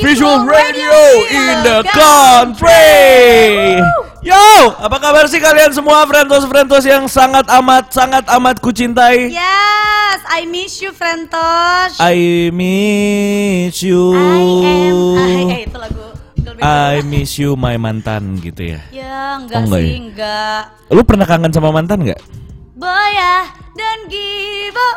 [0.00, 0.96] Visual Radio
[1.28, 3.76] in the country.
[4.20, 4.36] Yo,
[4.76, 9.32] apa kabar sih kalian semua Frentos-Frentos yang sangat amat sangat amat kucintai?
[9.32, 11.96] Yes, I miss you, Frentos.
[11.96, 14.12] I miss you.
[14.12, 15.00] I am.
[15.16, 16.04] Ah, eh, itu lagu.
[16.60, 18.80] I miss you my mantan gitu ya.
[18.92, 19.96] Ya, enggak Oh, enggak sih, ya?
[20.00, 20.62] enggak.
[20.92, 22.20] Lu pernah kangen sama mantan nggak?
[22.76, 24.88] Boya dan Gibo.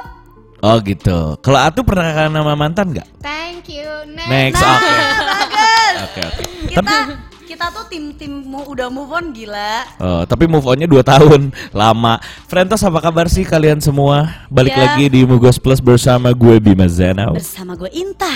[0.64, 1.36] Oh gitu.
[1.40, 3.08] Kalau Atu pernah kangen sama mantan nggak?
[3.20, 3.84] Thank you.
[4.08, 4.88] Next, Nah, oke.
[4.88, 5.96] bagus.
[6.00, 6.44] Oke oke.
[6.66, 6.96] Kita Tapi
[7.44, 9.84] kita tuh tim-tim mu- udah move on gila.
[10.00, 12.16] Oh, tapi move onnya 2 tahun lama.
[12.48, 14.48] Frentos apa kabar sih kalian semua?
[14.48, 14.82] Balik Ya.
[14.88, 17.36] lagi di Mugos Plus bersama gue Bima Zanau.
[17.36, 18.32] Bersama gue Inta.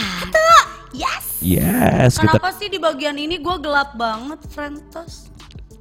[0.91, 1.23] Yes.
[1.39, 5.29] Yes, kita Kenapa sih di bagian ini gue gelap banget, Frentos?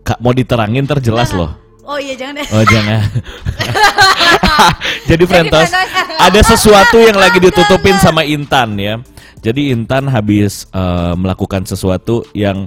[0.02, 1.65] Kak, mau diterangin terjelas loh.
[1.86, 2.48] Oh iya jangan deh.
[2.50, 3.00] Oh jangan.
[5.10, 5.70] Jadi Frentos
[6.18, 8.98] ada sesuatu yang lagi ditutupin sama Intan ya.
[9.46, 12.66] Jadi Intan habis eh, melakukan sesuatu yang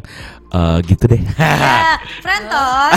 [0.50, 1.20] eh, gitu deh.
[1.60, 2.96] Ya, Frentos,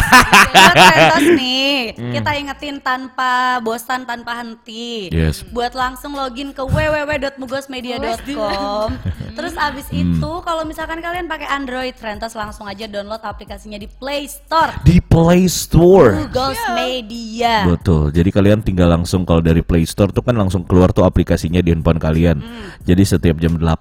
[0.53, 2.13] buat Frentos nih, Hmm.
[2.15, 5.07] kita ingetin tanpa bosan, tanpa henti.
[5.11, 5.43] Yes.
[5.45, 8.89] Buat langsung login ke www.mugosmedia.com.
[9.37, 10.15] Terus abis Hmm.
[10.15, 14.71] itu kalau misalkan kalian pakai Android, Frentos langsung aja download aplikasinya di Play Store.
[14.83, 16.23] Di Play Store.
[16.23, 17.65] Mugos Media.
[17.67, 18.11] Betul.
[18.11, 21.73] Jadi kalian tinggal langsung kalau dari Play Store tuh kan langsung keluar tuh aplikasinya di
[21.73, 22.37] handphone kalian.
[22.83, 23.72] Jadi setiap jam 8,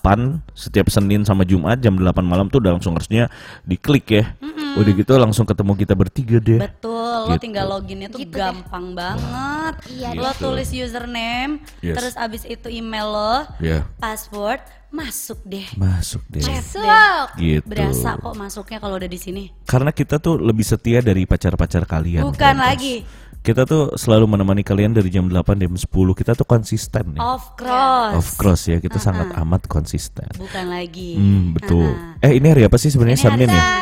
[0.53, 3.27] setiap Senin sama Jumat jam 8 malam tuh udah langsung harusnya
[3.61, 4.35] diklik ya.
[4.71, 6.59] Udah gitu langsung ketemu kita bertiga deh.
[6.63, 7.43] Betul, lo Gitu.
[7.43, 8.39] tinggal loginnya tuh Gitu deh.
[8.39, 9.73] gampang banget.
[9.91, 10.39] Iya, lo Gitu.
[10.41, 11.95] tulis username, Yes.
[11.99, 15.67] terus abis itu email lo, Ya, password, masuk deh.
[15.75, 16.39] masuk deh.
[16.39, 16.79] Masuk.
[16.79, 17.59] deh.
[17.59, 17.67] Gitu.
[17.67, 19.43] Berasa kok masuknya kalau udah di sini.
[19.63, 22.23] Karena kita tuh lebih setia dari pacar-pacar kalian.
[22.23, 22.63] Bukan Frentos.
[22.63, 22.95] lagi.
[23.41, 25.89] Kita tuh selalu menemani kalian dari jam 8 jam 10.
[26.13, 27.21] Kita tuh konsisten ya.
[27.25, 28.13] Of course.
[28.13, 30.29] Of course ya, kita sangat amat konsisten.
[30.37, 31.17] Bukan lagi.
[31.17, 31.89] Hmm, betul.
[32.21, 33.81] Ah, Eh, ini hari apa sih sebenarnya Senin ya?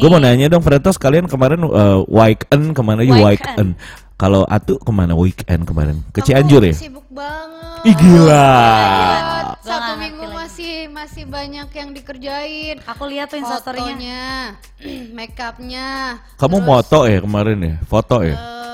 [0.00, 3.28] Gue mau nanya dong Fretos kalian kemarin uh, weekend ke mana ya Weekend.
[3.28, 3.70] weekend?
[4.16, 6.00] Kalau Atu ke mana weekend kemarin?
[6.08, 6.72] Ke Cianjur ya?
[6.72, 7.84] Sibuk banget.
[7.84, 8.48] Ih gila.
[9.60, 12.80] Satu minggu masih masih banyak yang dikerjain.
[12.88, 14.56] Aku lihat tuh instastorynya.
[14.56, 16.16] Fotonya, make upnya.
[16.40, 17.74] Kamu moto ya kemarin ya?
[17.84, 18.32] Foto ya?
[18.32, 18.73] Hah?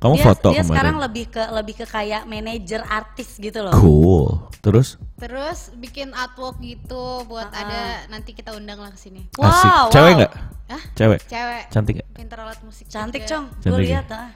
[0.00, 0.72] Kamu dia, foto dia kemarin?
[0.72, 3.76] sekarang lebih ke lebih ke kayak manajer artis gitu loh.
[3.76, 4.48] Cool.
[4.64, 4.96] Terus?
[5.20, 9.28] Terus bikin artwork gitu buat ada nanti kita undang lah ke sini.
[9.36, 9.68] Wow, Asik.
[9.68, 9.86] wow.
[9.92, 10.32] Cewek nggak?
[10.72, 10.82] Hah?
[10.96, 11.20] Cewek.
[11.28, 11.64] Cewek.
[11.68, 12.08] Cantik nggak?
[12.16, 12.88] Pinter alat musik.
[12.88, 13.44] Cantik, juga.
[13.44, 13.44] Cong.
[13.60, 14.00] Gue ya?
[14.00, 14.28] lihat ah.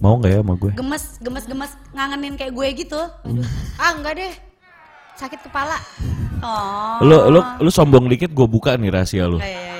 [0.00, 0.72] Mau nggak ya sama gue?
[0.80, 3.00] Gemes, gemes, gemes ngangenin kayak gue gitu.
[3.76, 4.32] Ah, enggak deh.
[5.20, 5.76] Sakit kepala.
[6.40, 7.04] Oh.
[7.04, 9.36] Lu lu lu sombong dikit gue buka nih rahasia lu.
[9.36, 9.71] Iya, iya.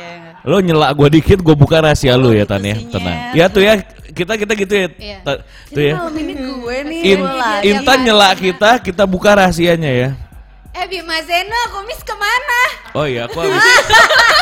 [0.42, 2.76] Lo nyelak gue dikit gue buka rahasia lu ya gitu Tan ya.
[2.90, 3.16] Tenang.
[3.30, 3.34] Nyet.
[3.38, 3.74] Ya tuh ya
[4.12, 4.86] kita kita gitu ya.
[4.98, 5.18] Iya.
[5.22, 5.94] Ta- Tuh ya.
[6.12, 7.00] ini gue nih.
[7.14, 7.62] In, gue lagi.
[7.70, 10.10] Intan nyelak kita, kita buka rahasianya ya.
[10.72, 12.60] Eh, Bima Zeno, kumis ke mana?
[12.96, 13.64] Oh iya, aku habis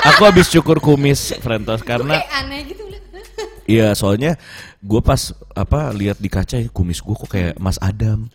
[0.06, 2.82] aku habis cukur kumis Frentos karena Kayak aneh gitu.
[3.66, 4.34] Iya soalnya
[4.82, 8.26] gue pas apa lihat di kaca ya, kumis gue kok kayak Mas Adam,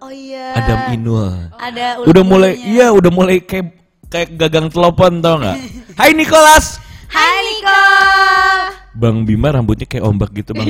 [0.00, 0.56] Oh iya.
[0.58, 1.50] Adam Inul.
[1.54, 3.79] Ada Udah mulai iya udah mulai kayak
[4.10, 5.56] kayak gagang telepon tau nggak?
[5.94, 6.82] Hai Nicholas.
[7.10, 7.82] Hai Niko.
[8.90, 10.66] Bang Bima rambutnya kayak ombak gitu bang.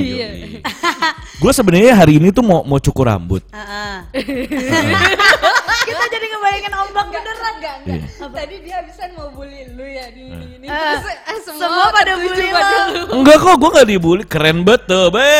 [1.41, 3.41] gue sebenarnya hari ini tuh mau mau cukur rambut.
[3.49, 3.97] Heeh.
[5.89, 7.77] Kita jadi ngebayangin ombak beneran gak?
[7.89, 8.05] Iya.
[8.29, 10.65] Tadi dia habisan mau bully lu ya di ini.
[10.65, 13.01] Eh, Terus eh, semua, Semua pada bully pada lu.
[13.21, 15.33] Enggak kok, gue gak dibully, keren banget tuh, be,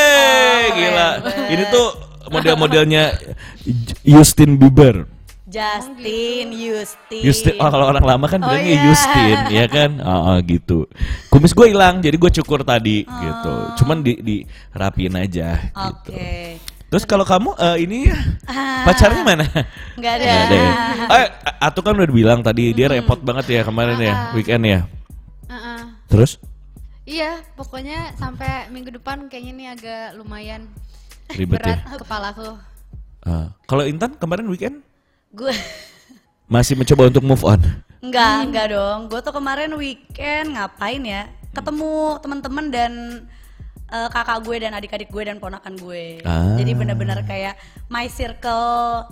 [0.74, 1.10] gila.
[1.22, 1.50] keren.
[1.54, 1.88] Ini tuh
[2.34, 3.04] model-modelnya
[4.02, 5.21] Justin Bieber.
[5.52, 7.22] Justin, Justin.
[7.22, 8.84] Justin, oh kalau orang lama kan Oh, bilangnya iya.
[8.88, 9.92] Justin, ya kan?
[10.00, 10.88] Oh, oh, gitu.
[11.28, 13.12] Kumis gue hilang, jadi gue cukur tadi, Oh.
[13.20, 13.54] gitu.
[13.78, 14.36] Cuman di, di
[14.72, 16.10] rapiin aja, gitu.
[16.10, 16.56] Oke.
[16.88, 18.00] Terus kalau kamu eh, ini
[18.46, 18.84] Ah.
[18.84, 19.46] pacarnya mana?
[19.96, 20.24] Nggak ada.
[20.24, 20.72] Nggak ada ya?
[21.14, 21.28] Eh,
[21.62, 24.80] Atu kan udah bilang tadi dia repot banget ya kemarin ya, weekend ya.
[25.48, 25.80] Heeh.
[26.08, 26.40] Terus
[27.02, 30.70] Iya, pokoknya sampai minggu depan kayaknya nih agak lumayan
[31.30, 31.98] ribet berat ya.
[31.98, 32.50] kepalaku.
[33.22, 33.54] Ah.
[33.64, 34.82] kalau Intan kemarin weekend
[35.32, 35.56] Gue
[36.52, 37.62] masih mencoba untuk move on.
[38.04, 39.08] Enggak, enggak dong.
[39.08, 41.32] Gue tuh kemarin weekend ngapain ya?
[41.56, 42.92] Ketemu teman-teman dan
[43.88, 46.20] eh, kakak gue dan adik-adik gue dan ponakan gue.
[46.24, 46.56] Ah.
[46.60, 47.56] Jadi bener-bener kayak
[47.88, 49.08] my circle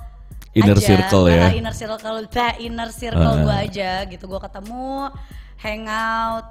[0.58, 0.88] Inner aja.
[0.88, 1.46] circle ya.
[1.48, 3.44] Ah, inner circle, bah, inner circle Ah.
[3.46, 4.26] gue aja gitu.
[4.26, 5.14] Gue ketemu,
[5.62, 6.46] hangout,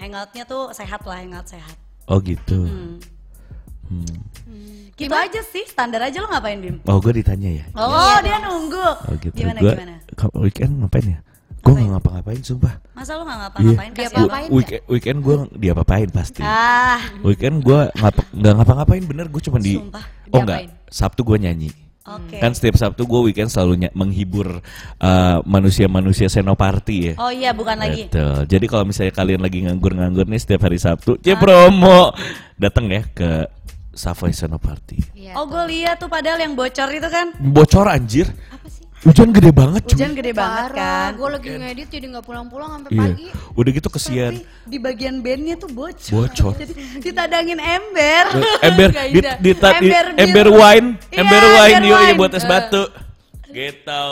[0.00, 1.76] hangoutnya tuh sehat lah, hangout sehat.
[2.08, 2.66] Oh gitu.
[2.66, 2.98] Hmm.
[3.92, 4.72] Hmm.
[4.92, 6.76] Gitu aja sih, standar aja lo ngapain Bim?
[6.86, 7.64] Oh gue ditanya ya.
[7.74, 8.88] Oh, dia nunggu.
[9.08, 9.34] Oh gitu.
[9.34, 9.94] Gimana Gua gimana?
[10.40, 11.18] weekend ngapain ya?
[11.62, 12.74] Gue nggak ngapa-ngapain sumpah.
[12.90, 13.90] Masa lo nggak ngapa-ngapain?
[13.94, 14.36] Dia Kasih apa-apain apa?
[14.42, 14.56] nggak?
[14.58, 16.42] Weekend, weekend gue dia apa-apain pasti.
[16.42, 20.04] Ah, Weekend gue ngapa nggak ngapa-ngapain bener gue cuma di Sumpah,
[20.34, 20.60] oh enggak?
[20.90, 21.70] Sabtu gue nyanyi
[22.02, 22.42] Oke.
[22.42, 24.58] Kan setiap Sabtu gue weekend selalu menghibur
[24.98, 27.14] uh, manusia-manusia senoparty ya.
[27.14, 28.10] Oh iya, bukan lagi.
[28.10, 28.42] Betul.
[28.50, 32.10] Jadi kalau misalnya kalian lagi nganggur-nganggur nih setiap hari Sabtu, ya promo.
[32.58, 33.46] Datang ya ke
[33.92, 35.04] Savoy Senoparty.
[35.12, 35.36] Iya.
[35.36, 37.32] Oh, gue lihat tuh padahal yang bocor itu kan.
[37.36, 38.24] Bocor anjir.
[38.48, 38.80] Apa sih?
[39.02, 39.92] Hujan gede banget cuy.
[39.92, 41.10] Hujan gede banget kan.
[41.12, 43.02] Gue lagi ngedit jadi nggak pulang-pulang sampai Iya.
[43.04, 43.26] pagi.
[43.52, 44.32] Udah gitu kesian.
[44.32, 46.10] Tapi di bagian bandnya tuh bocor.
[46.24, 46.52] Bocor.
[46.54, 46.72] Jadi
[47.02, 48.24] ditadangin ember.
[48.62, 52.16] ember Gak di, di, ta- di- Ember ember wine, Iya, ember wine ember yuk wine.
[52.16, 52.84] buat es batu.
[53.52, 54.04] Gitu.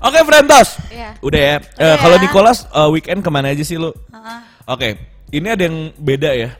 [0.00, 0.68] Oke, Frentos.
[0.88, 1.10] Iya.
[1.20, 1.56] Udah ya.
[1.58, 2.22] Eh, Udah Kalau ya.
[2.22, 3.92] Nicholas eh, weekend ke mana aja sih lu?
[4.08, 4.38] Heeh.
[4.64, 4.88] Oke,
[5.28, 6.54] ini ada yang beda ya.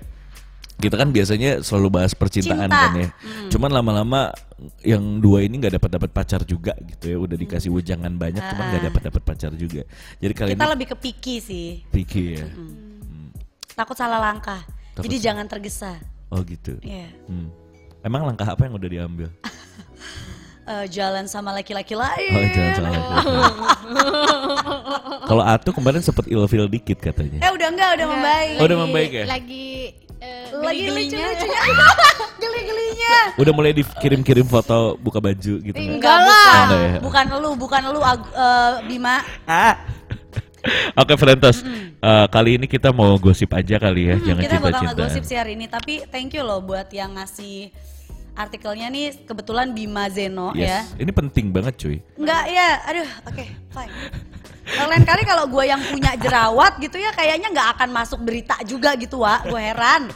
[0.80, 2.80] Kita kan biasanya selalu bahas percintaan Cinta.
[2.80, 3.08] kan ya.
[3.48, 4.32] Cuman lama-lama
[4.80, 7.16] yang dua ini nggak dapat dapat pacar juga gitu ya.
[7.16, 9.84] Udah dikasih wejangan banyak, cuman nggak dapat dapat pacar juga.
[10.16, 11.68] Jadi kali Kita ini lebih ke picky sih.
[11.86, 12.46] picky ya.
[13.72, 14.64] Takut salah langkah.
[14.92, 15.92] Takut Jadi salah- jangan tergesa.
[16.28, 16.80] Oh gitu.
[16.80, 17.12] Iya.
[17.28, 17.48] Hmm.
[18.00, 19.28] Emang langkah apa yang udah diambil?
[20.60, 22.30] Eh, jalan sama laki-laki lain.
[22.30, 22.90] Oh, jangan salah.
[25.26, 27.42] Kalau Atu kemarin sempat ilfil dikit katanya.
[27.42, 28.54] Eh udah enggak, udah membaik.
[28.54, 29.24] Oh, udah membaik ya?
[29.26, 31.26] Lagi eh, Lagi geli-gelinya.
[31.26, 31.88] lucu-lucunya.
[32.42, 33.14] Geli-gelinya.
[33.36, 35.96] Udah mulai dikirim-kirim foto buka baju gitu nggak?
[35.96, 36.44] Enggak lah.
[36.46, 36.96] Oh, enggak ya?
[37.00, 39.20] Bukan lu, bukan lu Ag- eh, Bima.
[39.44, 39.74] Ah.
[41.00, 41.64] Oke Frentos,
[42.00, 45.36] Eh, kali ini kita mau gosip aja kali ya, Hmm, jangan kita bakal ngegosip sih
[45.36, 47.68] hari ini, tapi thank you loh buat yang ngasih
[48.32, 50.80] artikelnya nih kebetulan Bima Zeno ya.
[50.80, 52.00] Yes, ini penting banget cuy.
[52.16, 53.92] Enggak ya, aduh, oke, fine.
[54.70, 58.94] Lain kali kalau gue yang punya jerawat gitu ya, kayaknya nggak akan masuk berita juga
[58.94, 59.42] gitu, wa.
[59.42, 60.10] Gue heran.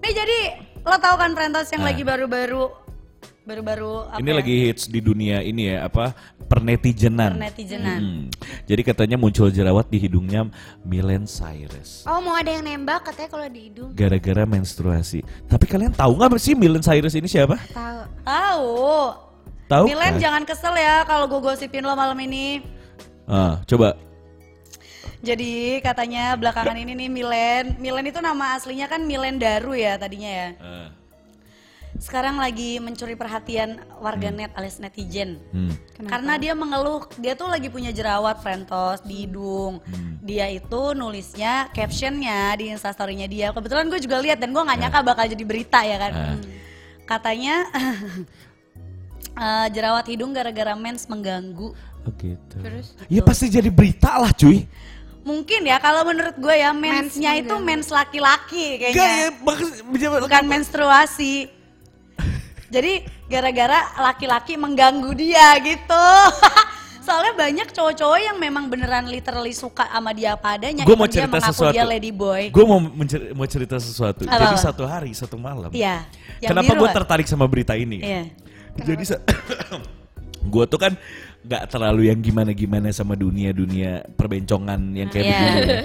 [0.00, 0.38] Nih jadi
[0.80, 1.92] lo tau kan Frentos yang Ah.
[1.92, 2.72] lagi baru-baru,
[3.44, 4.36] baru-baru apa ini ya?
[4.40, 6.16] lagi hits di dunia ini ya, apa
[6.48, 7.36] pernetizenan.
[7.36, 8.00] Pernetizenan.
[8.00, 8.24] Hmm.
[8.64, 10.48] Jadi katanya muncul jerawat di hidungnya
[10.80, 12.08] Miley Cyrus.
[12.08, 13.92] Oh mau ada yang nembak katanya kalau di hidung.
[13.92, 15.20] Gara-gara menstruasi.
[15.46, 17.60] Tapi kalian tahu nggak sih Miley Cyrus ini siapa?
[17.70, 18.00] Tahu.
[18.24, 18.68] Tahu.
[19.70, 20.18] Tahu Milen kan?
[20.18, 22.58] jangan kesel ya kalau gue gosipin lo malam ini.
[23.30, 23.94] Ah, coba.
[25.20, 30.30] Jadi katanya belakangan ini nih Milen, Milen itu nama aslinya kan Milen Daru ya tadinya
[30.32, 30.48] ya.
[30.58, 30.88] Ah.
[32.00, 35.36] Sekarang lagi mencuri perhatian warganet alias netizen.
[35.52, 35.76] Hmm.
[36.08, 39.84] Karena dia mengeluh, dia tuh lagi punya jerawat frentos di hidung.
[39.84, 40.16] Hmm.
[40.24, 43.52] Dia itu nulisnya captionnya di instastorynya dia.
[43.52, 46.12] Kebetulan gue juga lihat dan gue nggak nyangka bakal jadi berita ya kan.
[46.16, 46.36] Ah.
[47.04, 47.68] Katanya
[49.44, 51.76] eh, jerawat hidung gara-gara mens mengganggu.
[52.08, 52.56] Oh gitu.
[52.60, 52.96] Terus?
[53.12, 54.64] Ya pasti jadi berita lah cuy.
[55.20, 60.16] Mungkin ya kalau menurut gue ya mensnya itu mens laki-laki Gak ya, kayaknya.
[60.24, 61.52] Bukan menstruasi.
[62.70, 66.06] Jadi gara-gara laki-laki mengganggu dia gitu.
[67.06, 70.86] Soalnya banyak cowok-cowok yang memang beneran literally suka sama dia apa adanya.
[70.86, 71.74] Gue mau dia cerita mengaku sesuatu.
[71.74, 72.42] dia lady boy.
[72.54, 74.22] Gue mau mencer- mau cerita sesuatu.
[74.24, 74.60] Apa, Jadi apa?
[74.62, 75.68] satu hari, satu malam.
[75.74, 76.06] Iya.
[76.40, 78.00] Kenapa gue tertarik sama berita ini?
[78.00, 78.22] Iya.
[78.86, 79.04] Jadi
[80.54, 80.92] gue tuh kan
[81.40, 85.36] nggak terlalu yang gimana-gimana sama dunia-dunia perbencongan yang kayak Iya.
[85.40, 85.66] begini.
[85.66, 85.78] Ya.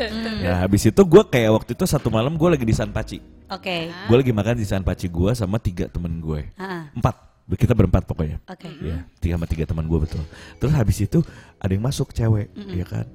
[0.44, 3.24] ya habis itu gue kayak waktu itu satu malam gue lagi di San Paci.
[3.48, 3.88] Oke.
[4.12, 6.52] Gue lagi makan di San Paci gue sama tiga temen gue.
[6.60, 7.16] Ah, Empat.
[7.45, 8.42] Kita berempat pokoknya.
[8.50, 8.66] Oke.
[8.81, 10.26] Ya, tiga sama tiga teman gue betul.
[10.57, 11.21] Terus habis itu
[11.62, 13.06] ada yang masuk cewek, ya kan?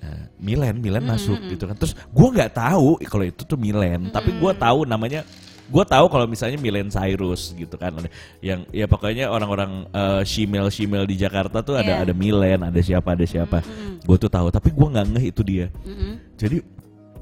[0.00, 1.76] Nah, Milen, Milen masuk gitu kan.
[1.76, 5.28] Terus gue nggak tahu kalau itu tuh Milen, tapi gue tahu namanya.
[5.70, 7.94] Gue tahu kalau misalnya Milen Cyrus gitu kan,
[8.42, 12.02] yang ya pokoknya orang-orang uh, shemale shemale di Jakarta tuh ada Iya.
[12.04, 13.62] ada Milen, ada siapa ada siapa.
[14.02, 15.66] Gue tuh tahu, tapi gue nggak ngeh itu dia.
[15.86, 16.18] Mm-mm.
[16.34, 16.58] Jadi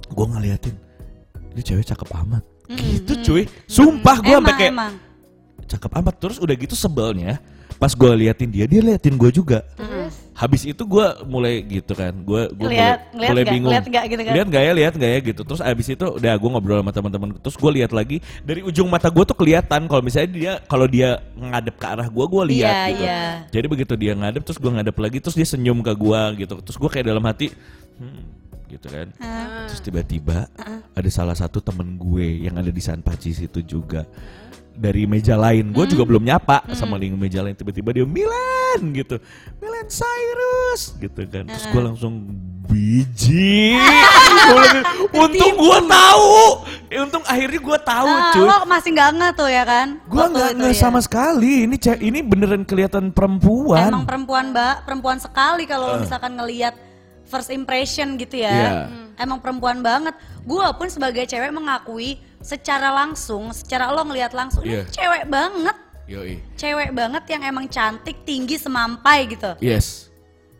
[0.08, 0.74] gue ngeliatin,
[1.52, 2.42] ini cewek cakep amat.
[2.68, 4.94] Gitu cuy, sumpah gue sampai kayak emang.
[5.64, 7.40] cakep amat terus udah gitu sebelnya
[7.76, 10.17] pas gue liatin dia dia liatin gue juga Terus?
[10.38, 13.50] Habis itu gue mulai gitu kan gue gue mulai, mulai nggak?
[13.50, 14.32] bingung Lihat nggak gitu kan?
[14.38, 17.28] lihat nggak ya lihat nggak ya gitu terus abis itu udah gue ngobrol sama teman-teman
[17.42, 21.18] terus gue lihat lagi dari ujung mata gue tuh kelihatan kalau misalnya dia kalau dia
[21.34, 23.20] ngadep ke arah gue gue lihat Iya, gitu iya.
[23.50, 26.76] jadi begitu dia ngadep terus gue ngadep lagi terus dia senyum ke gue gitu terus
[26.78, 27.50] gue kayak dalam hati
[27.98, 28.22] hmm,
[28.70, 29.66] gitu kan Ah.
[29.66, 30.46] Terus tiba-tiba
[30.94, 34.06] ada salah satu temen gue yang ada di San Pacis itu juga
[34.72, 35.74] dari meja lain.
[35.74, 37.52] Gue juga belum nyapa sama link meja lain.
[37.58, 38.06] Tiba-tiba dia
[38.80, 39.16] Gitu,
[39.58, 41.44] Milan Cyrus gitu kan.
[41.44, 42.14] Terus gue langsung
[42.64, 43.76] biji.
[45.14, 46.32] Untung gue tahu.
[46.88, 48.44] Eh, untung akhirnya gue tahu Ah, cuy.
[48.44, 49.88] lo masih nggak nggak tuh ya kan?
[50.04, 50.80] Gue nggak itu nggak ya.
[50.80, 51.68] sama sekali.
[51.68, 53.88] Ini ce- ini beneran kelihatan perempuan.
[53.88, 56.72] Emang perempuan mbak, perempuan sekali kalau misalkan ngelihat
[57.24, 58.48] first impression gitu ya.
[58.48, 58.70] Iya.
[58.88, 59.06] Hmm.
[59.18, 60.16] Emang perempuan banget.
[60.42, 64.86] Gua pun sebagai cewek mengakui secara langsung, secara lo ngelihat langsung, Iya.
[64.86, 65.76] ini cewek banget.
[66.08, 66.40] Yoi.
[66.56, 69.52] Cewek banget yang emang cantik, tinggi, semampai gitu.
[69.60, 70.08] Yes.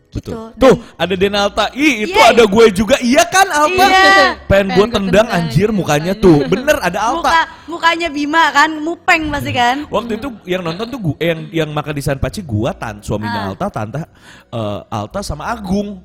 [0.09, 0.29] Gitu.
[0.29, 0.45] Betul.
[0.53, 1.65] Dan- Tuh, ada Denalta.
[1.69, 2.97] Ih, itu Iya, ada gue juga.
[2.97, 3.69] Iya kan, Alta?
[3.69, 3.89] Iya.
[3.89, 6.45] Pengen Pengen gue tendang tendang anjir mukanya tuh.
[6.45, 7.29] Bener ada Alta.
[7.29, 9.85] Muka mukanya Bima kan, mupeng pasti kan.
[9.93, 13.45] Waktu itu yang nonton tuh gue, yang yang makan di San Paci gua tan suaminya
[13.45, 13.47] Ah.
[13.53, 14.01] Alta, tante
[14.49, 16.01] eh, Alta sama Agung.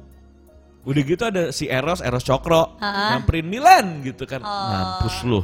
[0.84, 3.16] Udah gitu ada si Eros, Eros Cokro, Ah.
[3.16, 4.44] nyamperin Milan gitu kan.
[4.44, 4.68] Oh.
[4.68, 5.40] Mampus lu.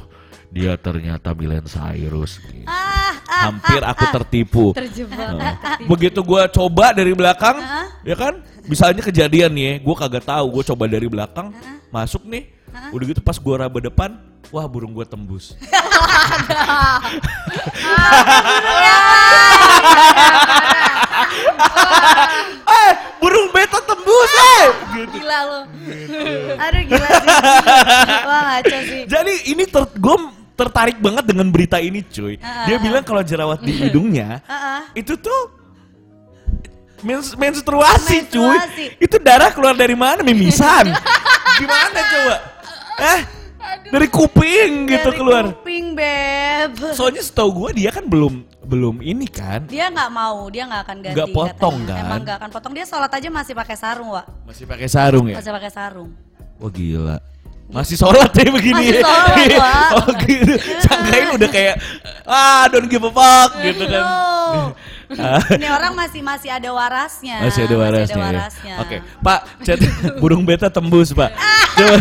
[0.50, 2.42] Dia ternyata Milan Cyrus.
[2.42, 2.66] gitu.
[2.66, 4.64] Ah, ah, Hampir aku tertipu.
[4.75, 5.14] Terjebak.
[5.14, 5.87] Heeh.
[5.87, 7.87] Begitu gua coba dari belakang, Hah?
[8.02, 8.42] ya kan?
[8.66, 10.59] Misalnya kejadian nih, gue kagak tahu.
[10.59, 11.54] Gue coba dari belakang,
[11.95, 12.50] masuk nih.
[12.90, 14.19] Udah gitu pas gua raba depan,
[14.50, 15.54] wah burung gua tembus.
[22.71, 22.90] eh,
[23.21, 24.66] burung beta tembus eh.
[24.95, 25.19] Gitu.
[25.19, 25.61] Gila lo.
[26.59, 27.28] Aduh gila sih.
[28.26, 29.02] Wah ngaco sih.
[29.07, 30.16] Jadi ini ter gue
[30.61, 32.37] tertarik banget dengan berita ini, cuy.
[32.38, 34.85] Ah, Dia bilang kalau jerawat di hidungnya ah.
[34.93, 35.40] itu tuh
[37.00, 38.45] mens- menstruasi, cuy.
[38.45, 38.85] Menstruasi.
[39.00, 40.21] Itu darah keluar dari mana?
[40.21, 40.93] Mimisan.
[41.61, 42.37] Gimana coba?
[43.00, 43.21] Eh,
[43.88, 45.45] dari kuping gitu Dari keluar.
[45.50, 46.73] kuping beb.
[46.93, 49.64] Soalnya setahu gue dia kan belum belum ini kan.
[49.67, 51.14] Dia nggak mau, dia nggak akan ganti.
[51.17, 51.97] Nggak potong, katanya.
[51.97, 52.05] kan?
[52.07, 52.73] Emang nggak akan potong.
[52.76, 54.26] Dia sholat aja masih pakai sarung, Wak.
[54.47, 55.37] Masih pakai sarung ya?
[55.40, 56.11] Masih pakai sarung.
[56.61, 57.17] Wah gila.
[57.70, 59.02] Masih sholat ya begini Masih ya?
[59.06, 59.90] sholat, Wak.
[59.94, 60.54] oh gitu.
[60.82, 61.74] Sangkain udah kayak,
[62.26, 64.04] ah don't give a fuck gitu kan.
[65.58, 67.42] Ini orang masih masih ada warasnya.
[67.42, 68.26] Masih ada warasnya, ya.
[68.30, 68.74] warasnya.
[68.78, 69.78] Oke, Pak, chat
[70.22, 71.34] burung beta tembus, Pak.
[71.80, 71.96] Coba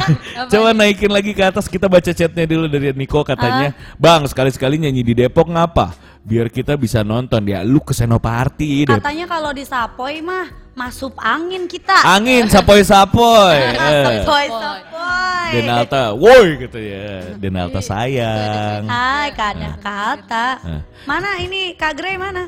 [0.50, 5.06] coba naikin lagi ke atas kita baca chatnya dulu dari Niko katanya, "Bang, sekali-sekali nyanyi
[5.06, 5.94] di Depok ngapa?
[6.26, 7.64] Biar kita bisa nonton ya.
[7.64, 8.90] Lu ke Senoparty.
[8.90, 11.92] Katanya kalau di Sapoy mah masuk angin kita.
[12.08, 13.60] Angin sapoy-sapoy.
[13.90, 15.50] Eh, Sapoy, sapoy.
[15.52, 17.36] Denalta, woi gitu ya.
[17.36, 18.88] Denalta sayang.
[18.88, 20.48] Hai, kada kata.
[20.64, 20.82] Eh.
[21.04, 22.48] Mana ini Kak Grey mana?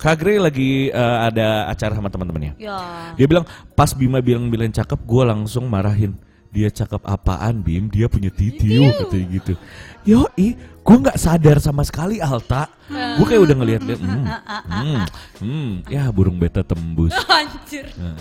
[0.00, 2.56] Kak Grey lagi eh, ada acara sama teman-temannya.
[2.56, 3.12] Ya.
[3.18, 3.44] Dia bilang
[3.76, 6.16] pas Bima bilang bilang cakep, gue langsung marahin.
[6.56, 7.92] Dia cakep apaan Bim?
[7.92, 9.52] Dia punya titiu katanya gitu.
[10.08, 10.24] Yo,
[10.80, 12.72] gue nggak sadar sama sekali Alta.
[12.88, 14.24] Gue kayak udah ngeliat-liat, hmm,
[14.72, 14.96] hmm,
[15.44, 17.12] hmm, ya burung beta tembus.
[17.28, 17.92] Anjir.
[18.00, 18.16] Nah.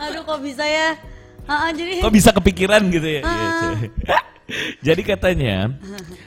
[0.00, 0.98] Aduh kok bisa ya?
[1.46, 3.22] Ah, ah, jadi Kok bisa kepikiran gitu ya?
[3.22, 3.50] Iya.
[4.86, 5.78] Jadi katanya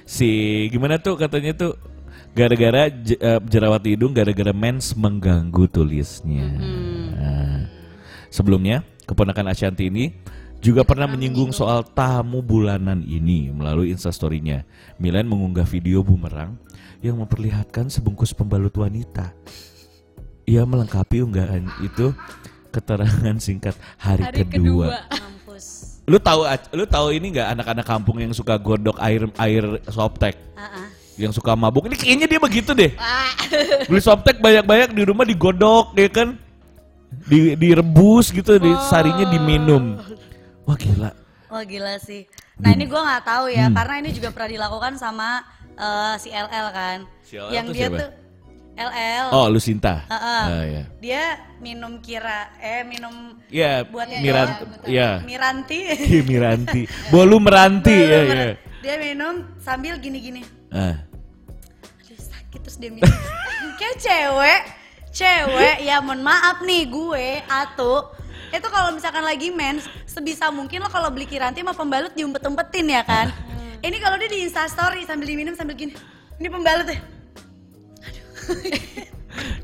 [0.08, 0.32] si
[0.72, 1.76] gimana tuh katanya tuh
[2.32, 6.48] gara-gara eh, jerawat hidung gara-gara mens mengganggu tulisnya.
[7.20, 7.68] Nah,
[8.32, 10.16] sebelumnya keponakan Ashanti ini
[10.64, 14.64] juga pernah menyinggung soal tamu bulanan ini melalui instastorynya.
[14.96, 16.56] Milan mengunggah video bumerang
[17.04, 19.36] yang memperlihatkan sebungkus pembalut wanita.
[20.48, 22.16] Ia melengkapi unggahan itu
[22.72, 24.56] keterangan singkat hari, Hari kedua.
[24.56, 24.88] kedua.
[25.12, 25.66] mampus.
[26.04, 26.44] Lu tahu
[26.76, 30.88] lu tahu ini nggak anak-anak kampung yang suka godok air air softtek Ah, ah.
[31.16, 32.92] yang suka mabuk ini kayaknya dia begitu deh
[33.88, 36.36] beli softtek banyak-banyak di rumah digodok ya kan
[37.24, 39.96] di direbus gitu di sarinya diminum
[40.64, 41.12] wah gila
[41.46, 42.26] Wah gila sih.
[42.58, 43.76] Nah ini gue nggak tahu ya, Hmm.
[43.76, 46.98] karena ini juga pernah dilakukan sama eh, si LL kan.
[47.22, 47.98] Si LL yang tuh dia siapa?
[48.00, 48.10] tuh
[48.74, 49.26] LL.
[49.30, 50.44] oh Lucinta Heeh.
[50.44, 51.24] Ah, ya Dia
[51.60, 54.50] minum kira, eh minum ya Buat Miran
[54.84, 55.94] ya Miranti.
[55.94, 56.82] Ki Miranti
[57.14, 58.46] bolu meranti ya ya
[58.82, 60.42] Dia minum sambil gini-gini.
[60.70, 60.98] ah.
[62.02, 63.06] Aduh sakit terus dia minum.
[63.78, 64.62] Kayak cewek,
[65.12, 68.10] cewek ya mohon maaf nih gue atau
[68.54, 73.02] itu kalau misalkan lagi mens sebisa mungkin lo kalau beli kiranti sama pembalut diumpet-umpetin ya
[73.02, 73.34] kan.
[73.82, 75.98] Ini kalau dia di instastory sambil diminum sambil gini.
[76.38, 77.00] Ini pembalut ya.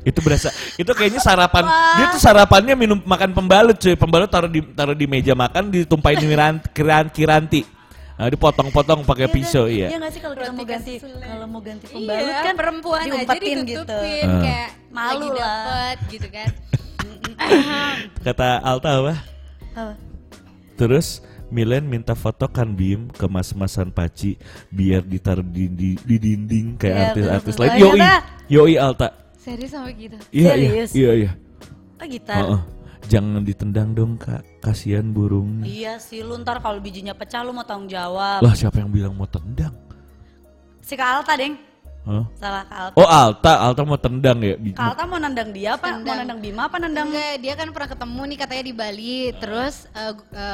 [0.02, 1.94] itu berasa itu kayaknya sarapan Wah.
[1.94, 6.18] dia tuh sarapannya minum makan pembalut cuy pembalut taruh di taruh di meja makan ditumpahin
[6.18, 7.62] di miran, kiran, kiranti
[8.18, 11.84] nah, dipotong-potong pakai pisau iya Iya nggak sih kalau kita mau ganti kalau mau ganti
[11.86, 13.62] pembalut Iya, kan perempuan aja gitu.
[13.62, 14.40] ditutupin Ah.
[14.42, 15.38] kayak Malu lah.
[15.38, 16.48] dapet gitu kan.
[18.26, 19.14] kata Alta apa
[19.74, 19.94] Apa?
[20.76, 24.38] terus Milen minta foto kan Bim ke mas-masan Paci
[24.70, 27.70] biar ditaruh di, di, di dinding kayak Biar artis-artis terus- lain.
[27.74, 28.14] Oh, Yoi, iya,
[28.46, 29.08] yoi Alta.
[29.34, 30.14] Serius sampai gitu.
[30.30, 30.90] Iya iya Serius?
[30.94, 31.30] iya iya.
[31.98, 32.38] Oh gitar.
[32.38, 32.60] Heeh.
[33.10, 35.66] Jangan ditendang dong kak, kasihan burungnya.
[35.66, 38.46] Iya sih, lu ntar kalau bijinya pecah lu mau tanggung jawab.
[38.46, 39.74] Lah siapa yang bilang mau tendang?
[40.78, 41.58] Si Kak Alta, Deng.
[42.00, 42.24] Hah?
[42.34, 42.96] Salah Alta.
[42.96, 44.56] Oh Alta, Alta mau tendang ya?
[44.72, 45.84] Kak Alta mau nendang dia apa?
[45.86, 46.18] Mau Tendang.
[46.24, 47.08] nendang Bima apa nendang?
[47.08, 49.18] Enggak, dia kan pernah ketemu nih katanya di Bali.
[49.36, 49.74] Terus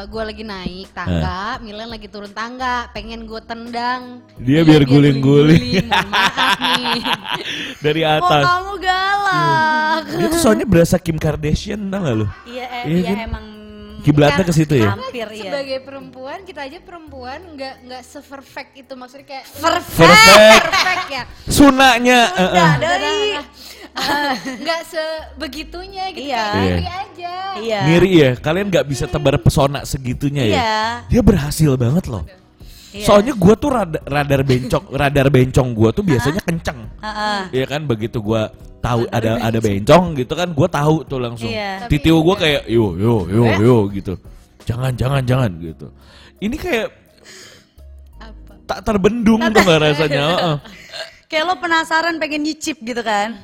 [0.06, 4.26] gue lagi naik tangga, Milan lagi turun tangga, pengen gue tendang.
[4.36, 5.86] Dia biar guling-guling.
[5.86, 7.00] Maaf nih.
[7.86, 8.42] Dari Kok atas.
[8.44, 10.02] kamu galak?
[10.12, 12.26] Dia tuh soalnya berasa Kim Kardashian tau gak lu?
[12.44, 13.18] Iya, eh, Iya iya kan?
[13.30, 13.44] emang
[14.06, 14.94] Kiblatnya ke situ ya?
[14.94, 15.42] Hampir iya.
[15.50, 19.98] Sebagai perempuan, kita aja perempuan nggak nggak seperfect itu maksudnya kayak Perfect.
[19.98, 20.62] Perfect.
[20.62, 21.22] perfect ya.
[21.50, 22.20] Sunanya.
[22.30, 22.76] eh, Udah eh.
[22.78, 23.24] dari.
[24.62, 26.44] nggak sebegitunya gitu Iya.
[26.44, 26.92] kayak ngiri Iya.
[26.94, 27.80] aja Iya.
[27.82, 30.54] Ngiri ya, kalian nggak bisa tebar pesona segitunya ya.
[30.54, 30.78] Iya.
[31.08, 32.22] Dia berhasil banget loh.
[32.92, 33.04] Iya.
[33.04, 36.78] Soalnya gua tuh radar, radar bencong, radar bencong gua tuh biasanya kenceng.
[37.00, 37.40] Heeh.
[37.52, 38.52] Iya kan begitu gua
[38.86, 41.50] tahu ada ada bencong gitu kan gua tahu tuh langsung.
[41.50, 41.90] Iya.
[41.90, 44.14] Titiu gua kayak yo yo yo yo gitu.
[44.62, 45.86] Jangan jangan jangan gitu.
[46.38, 46.88] Ini kayak
[48.22, 50.24] apa tak terbendung tuh nggak rasanya.
[50.30, 50.56] heeh.
[51.26, 53.34] Kayak lo penasaran pengen nyicip gitu kan?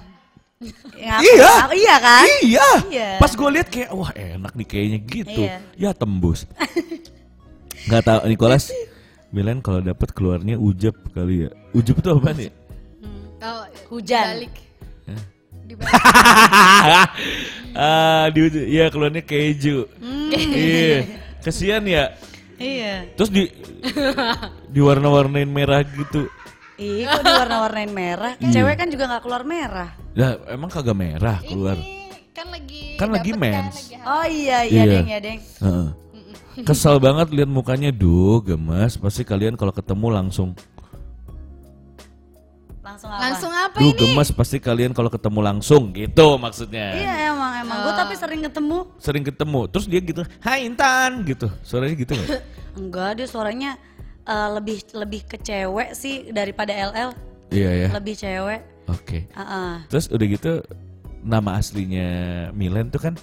[0.62, 1.18] Ngapa?
[1.26, 1.52] Iya.
[1.74, 2.26] Iya kan?
[2.46, 2.68] Iya.
[2.86, 3.08] Iya.
[3.18, 5.42] Pas gue lihat kayak wah enak nih kayaknya gitu.
[5.42, 5.58] Iya.
[5.74, 6.46] Ya tembus.
[7.90, 8.70] Nggak tahu Nicholas.
[9.32, 11.50] Milan kalau dapat keluarnya ujeb kali ya.
[11.74, 12.50] Ujeb itu apa nih?
[13.42, 14.38] oh, Hujan.
[14.38, 14.54] dibalik
[15.10, 15.22] Eh.
[17.76, 19.88] ah, di ujung, iya keluarnya keju.
[20.32, 20.98] Iya.
[21.40, 22.14] Kesian ya.
[22.56, 23.10] Iya.
[23.16, 23.42] Terus di
[24.70, 26.28] diwarna-warnain merah gitu.
[26.76, 28.32] Ih, kok diwarna-warnain merah?
[28.38, 28.50] Iya.
[28.52, 29.90] Cewek kan juga nggak keluar merah.
[30.14, 31.76] Lah emang kagak merah keluar.
[31.76, 33.74] ini kan lagi Kan lagi dapet mens.
[33.76, 34.08] lagi hamil.
[34.08, 34.92] Oh iya, iya, Iya.
[34.92, 35.40] deng, ya deng.
[35.60, 35.88] Heeh.
[36.62, 39.00] Kesel banget lihat mukanya, duh gemes.
[39.00, 40.52] Pasti kalian kalau ketemu langsung
[42.92, 43.22] Langsung apa?
[43.24, 46.92] langsung apa Duh ini gemes pasti kalian kalau ketemu langsung gitu maksudnya.
[46.92, 47.78] Iya emang, emang.
[47.88, 48.78] Gue tapi sering ketemu.
[49.00, 51.48] Sering ketemu, terus dia gitu, Hai Intan gitu.
[51.64, 52.28] Suaranya gitu nggak?
[52.80, 53.70] Enggak, dia suaranya
[54.28, 57.10] eh, lebih lebih ke cewek sih daripada LL.
[57.48, 57.88] iya ya.
[57.96, 58.60] Lebih cewek.
[58.92, 59.24] Oke.
[59.32, 59.72] Heeh.
[59.88, 60.52] Terus udah gitu
[61.22, 62.08] nama aslinya
[62.52, 63.14] Milen tuh kan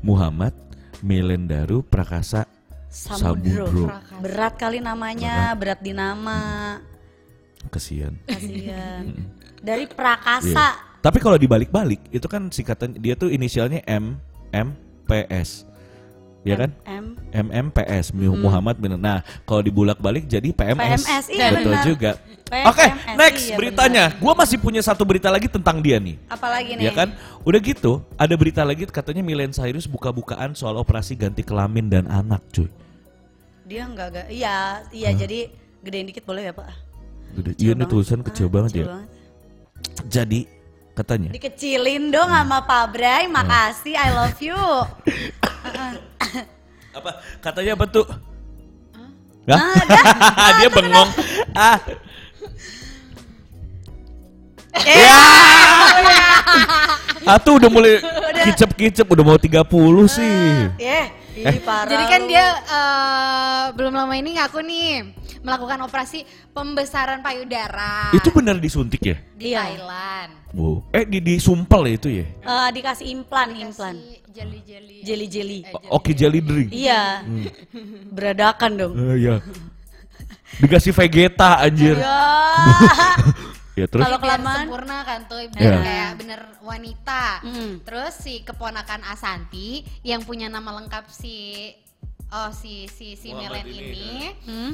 [0.00, 0.54] Muhammad
[1.02, 2.46] Milen Daru Prakasa
[2.88, 3.68] Samudro.
[3.68, 3.84] Samudro.
[4.24, 6.80] Berat kali namanya, berat di nama.
[7.68, 8.16] Kesian.
[9.60, 10.88] Dari Prakasa.
[10.98, 14.18] Tapi kalau dibalik-balik itu kan singkatan dia tuh inisialnya M
[14.50, 14.74] M
[15.06, 15.68] P S.
[16.46, 16.70] Ya kan?
[16.86, 17.18] M.
[17.34, 21.04] MMPS Muhammad bin Nah, kalau dibulak-balik jadi PMS.
[21.04, 21.84] PMS, iya Betul benar.
[21.84, 22.10] juga.
[22.48, 22.86] Oke,
[23.20, 24.04] next iya beritanya.
[24.16, 26.16] Gua masih punya satu berita lagi tentang dia nih.
[26.32, 26.88] Apalagi nih?
[26.88, 27.12] Ya kan?
[27.44, 32.40] Udah gitu, ada berita lagi katanya Miley Cyrus buka-bukaan soal operasi ganti kelamin dan anak,
[32.48, 32.72] cuy.
[33.68, 34.26] Dia enggak, enggak.
[34.32, 34.56] Iya,
[34.96, 35.52] iya jadi
[35.84, 36.87] gedein dikit boleh ya, Pak?
[37.30, 37.50] Gede.
[37.56, 38.88] Iya, ini tulisan kecil Ah, banget kecil ya.
[38.90, 39.08] banget.
[40.04, 40.40] Jadi
[40.92, 44.58] katanya Dikecilin dong sama Pak Bray, makasih, I love you.
[46.92, 47.10] apa?
[47.38, 48.06] Katanya apa tuh?
[48.06, 49.08] Ah,
[49.48, 49.58] dah.
[49.58, 50.50] Hah?
[50.56, 51.10] Dia bengong.
[51.52, 51.78] Ah,
[54.70, 55.18] Eh, Ya.
[57.28, 57.98] ah tuh udah mulai
[58.44, 59.66] kicep-kicep udah mau 30
[60.06, 60.70] sih.
[60.78, 61.10] eh,
[61.42, 61.90] ih parah.
[61.90, 62.28] Jadi kan lu.
[62.28, 64.90] dia eh, belum lama ini ngaku nih
[65.38, 69.16] melakukan operasi pembesaran payudara Itu benar disuntik ya?
[69.38, 69.70] di Iya.
[69.70, 70.30] Thailand.
[70.50, 70.82] Wow.
[70.90, 72.26] Eh di disumpel ya itu ya?
[72.26, 73.96] Eh, dikasih implan, implan.
[74.28, 75.02] Jeli-jeli.
[75.02, 75.58] Jeli-jeli.
[75.90, 76.70] Oke jelly drink.
[76.70, 77.22] Iya.
[78.10, 78.92] Beradakan dong.
[78.94, 79.36] Eh, iya.
[80.58, 81.98] Dikasih Vegeta anjir.
[81.98, 82.18] Ya.
[83.78, 85.50] Ya terus Kalau kelamaan sempurna kan tuh Iya.
[85.50, 87.24] biar kayak bener wanita.
[87.40, 87.72] Mm.
[87.82, 89.68] Terus si keponakan Asanti
[90.02, 91.70] yang punya nama lengkap si
[92.28, 94.72] oh si si si Muhammad Milen ini, ini, Hmm?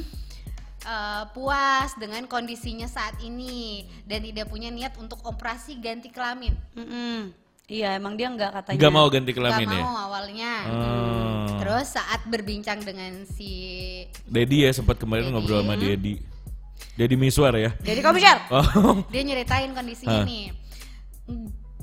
[0.83, 6.57] eh, puas dengan kondisinya saat ini dan tidak punya niat untuk operasi ganti kelamin.
[6.73, 7.31] Mm-mm.
[7.65, 8.77] Iya, emang dia nggak katanya.
[8.77, 9.81] nggak mau ganti Gak kelamin ya?
[9.81, 10.53] mau awalnya.
[10.65, 11.57] Hmm.
[11.57, 13.51] Terus saat berbincang dengan si
[14.23, 16.21] Dedi ya sempat kemarin ngobrol sama Dedi.
[16.95, 17.75] Dedi Miswar ya.
[17.83, 18.47] Jadi komisar.
[18.49, 19.03] Oh.
[19.13, 20.27] dia nyeritain kondisinya Hah.
[20.27, 20.51] nih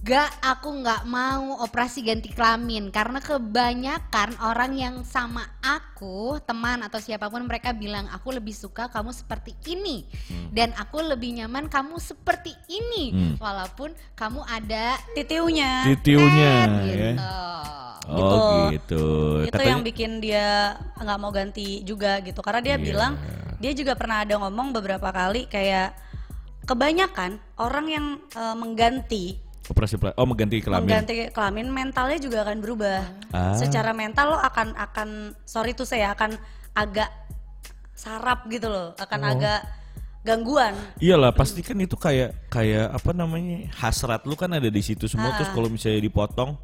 [0.02, 6.98] Gak, aku nggak mau operasi ganti kelamin karena kebanyakan orang yang sama aku, teman atau
[6.98, 10.02] siapa pun mereka bilang aku lebih suka kamu seperti ini
[10.50, 13.34] dan aku lebih nyaman kamu seperti ini Hmm.
[13.38, 15.86] walaupun kamu ada Titiunya.
[15.86, 17.10] Titiunya tet, ya.
[17.14, 17.34] gitu.
[18.10, 19.06] Oh gitu.
[19.46, 22.82] itu yang bikin dia nggak mau ganti juga gitu karena dia Iya.
[22.82, 23.14] bilang
[23.62, 25.94] dia juga pernah ada ngomong beberapa kali kayak
[26.62, 30.84] kebanyakan orang yang eh, mengganti operasi oh mengganti kelamin.
[30.84, 32.98] mengganti kelamin mentalnya juga akan berubah
[33.30, 33.54] Ah.
[33.54, 35.08] secara mental lo akan akan
[35.44, 36.34] sorry tuh saya akan
[36.74, 37.08] agak
[37.94, 39.32] sarap gitu loh akan Oh.
[39.32, 39.60] agak
[40.22, 45.06] gangguan Iyalah pasti kan itu kayak kayak apa namanya hasrat lu kan ada di situ
[45.06, 46.58] semua terus kalau misalnya dipotong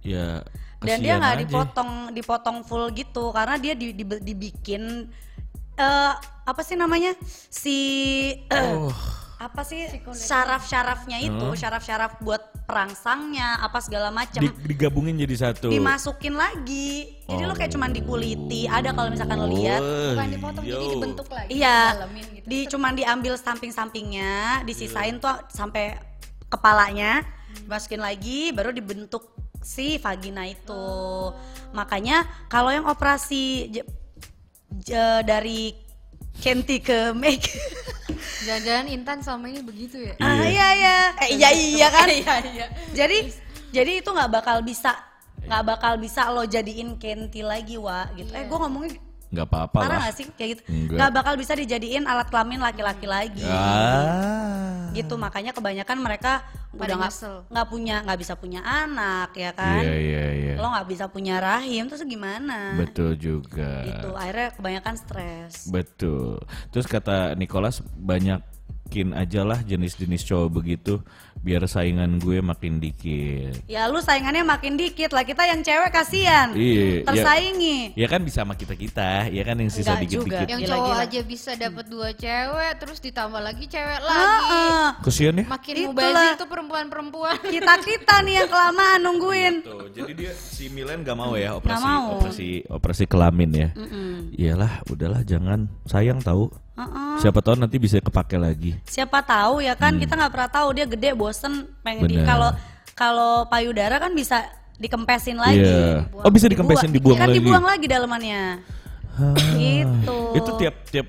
[0.00, 0.40] ya
[0.80, 5.12] dan dia nggak dipotong dipotong full gitu karena dia di- di- dibikin
[5.80, 6.12] eh
[6.44, 7.16] apa sih namanya?
[7.48, 7.78] Si
[8.36, 8.92] eh, Oh.
[9.40, 9.88] apa sih?
[10.12, 15.72] Syaraf-syarafnya itu syaraf-syaraf buat perangsangnya apa segala macam Di- digabungin jadi satu.
[15.72, 17.18] dimasukin lagi.
[17.24, 19.80] Jadi lo kayak cuman dikuliti ada kalau misalkan lo lihat.
[19.80, 20.92] Wah, bukan dipotong jadi yo.
[20.94, 21.78] dibentuk lagi iya.
[21.96, 22.46] gitu.
[22.46, 25.96] di cuman diambil samping-sampingnya disisain tuh sampai
[26.46, 27.24] kepalanya.
[27.64, 29.32] Dimasukin lagi baru dibentuk
[29.64, 30.84] si vagina itu.
[31.72, 33.70] Makanya kalau yang operasi
[34.78, 35.74] j- dari
[36.36, 37.42] Kenti ke Meg
[38.40, 40.14] Jangan-jangan Intan selama ini begitu ya?
[40.16, 40.96] Ah iya iya.
[41.20, 42.08] Eh, iya iya kan.
[42.24, 42.66] Iya iya.
[42.96, 43.28] Jadi
[43.70, 44.96] jadi itu nggak bakal bisa
[45.40, 48.32] nggak bakal bisa lo jadiin Kenti lagi wa gitu.
[48.32, 48.96] Eh gue ngomongnya
[49.30, 50.62] nggak apa-apa parah lah gak sih kayak gitu?
[50.66, 50.96] Enggak.
[50.98, 53.46] Nggak bakal bisa dijadiin alat kelamin laki-laki lagi.
[53.46, 57.14] ah Gitu makanya kebanyakan mereka Pada udah nggak
[57.50, 59.82] nggak punya nggak bisa punya anak ya kan.
[59.82, 62.74] iya iya iya Lo nggak bisa punya rahim terus gimana?
[62.74, 65.70] betul juga Gitu akhirnya kebanyakan stres.
[65.70, 66.42] Betul.
[66.74, 67.82] Terus kata Nicholas
[68.90, 70.98] banyakin aja lah jenis-jenis cowok begitu
[71.40, 73.64] biar saingan gue makin dikit.
[73.64, 76.52] Ya lu saingannya makin dikit lah kita yang cewek kasihan.
[76.52, 77.96] Iya, Tersaingi.
[77.96, 80.26] Ya kan bisa sama kita kita, ya kan yang sisa dikit-dikit.
[80.26, 80.38] juga.
[80.44, 81.04] Yang Gila, cowok gila.
[81.08, 84.52] aja bisa dapat dua cewek, terus ditambah lagi cewek lagi.
[84.52, 84.88] ah.
[85.00, 85.44] Kesian ya?
[85.48, 87.36] Makin mubazir tuh perempuan-perempuan.
[87.56, 89.54] kita kita nih yang kelamaan nungguin.
[89.64, 92.20] Tuh, jadi dia si Milen gak mau ya operasi mau.
[92.20, 93.68] operasi operasi kelamin ya.
[93.72, 94.36] Mm-mm.
[94.36, 96.52] Iyalah, udahlah jangan sayang tahu.
[96.80, 97.20] Uh-uh.
[97.20, 98.72] Siapa tahu nanti bisa kepake lagi.
[98.88, 102.24] Siapa tahu ya kan kita nggak pernah tahu dia gede bosen pengen di Hmm.
[102.24, 102.50] Kalau
[102.96, 104.44] kalau payudara kan bisa
[104.80, 105.60] dikempesin lagi.
[105.60, 106.08] Iya.
[106.16, 107.36] Oh bisa dikempesin dibuang kan lagi.
[107.40, 108.42] dibuang lagi dalamannya.
[109.54, 110.16] Gitu.
[110.30, 111.06] Itu tiap tiap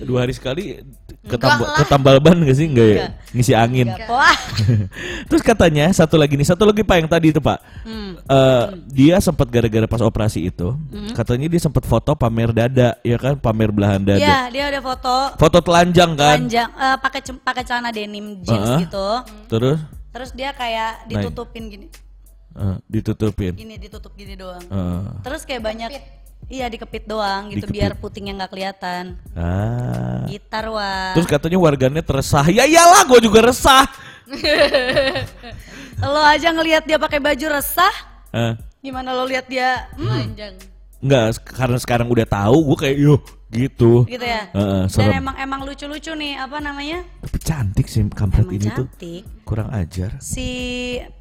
[0.00, 0.82] dua hari sekali
[1.20, 2.98] ketambal ketambal ban gak sih enggak ya?
[3.30, 3.86] Ngisi angin.
[3.90, 4.38] Enggak, Wah.
[5.28, 7.58] Terus katanya satu lagi nih, satu lagi Pak yang tadi itu Pak.
[7.82, 8.12] Hmm.
[8.20, 10.72] Eh, dia sempat gara-gara pas operasi itu,
[11.12, 14.22] katanya dia sempat foto pamer dada, ya kan, pamer belahan dada.
[14.22, 16.36] Iya, dia ada foto Foto telanjang kan?
[16.38, 18.80] panjang eh, pakai pakai celana denim jeans Heeh.
[18.86, 19.08] gitu.
[19.48, 19.78] Terus
[20.10, 21.86] Terus dia kayak ditutupin gini.
[22.50, 23.54] eh, ditutupin.
[23.54, 24.62] Gini ditutup gini doang.
[24.62, 25.90] Eh, Terus kayak banyak
[26.50, 27.74] Iya dikepit doang gitu Dikepit.
[27.78, 29.04] biar putingnya nggak kelihatan.
[29.38, 30.26] ah.
[30.26, 31.14] Gitar wah.
[31.14, 32.42] Terus katanya warganet resah.
[32.50, 33.86] Ya iyalah, gue juga resah.
[36.02, 37.92] Lo aja ngelihat dia pakai baju resah,
[38.30, 39.90] Eh, gimana lo lihat dia?
[39.92, 40.54] Hmm, Panjang.
[40.98, 43.14] Enggak, karena sekarang udah tahu, gue kayak yo
[43.50, 44.06] gitu.
[44.06, 44.46] gitu ya.
[44.54, 45.20] Dan serem.
[45.20, 47.02] emang emang lucu-lucu nih apa namanya?
[47.22, 48.86] Tapi cantik sih kampret Emang ini tuh.
[48.86, 49.22] cantik.
[49.42, 50.16] Kurang ajar.
[50.22, 50.48] Si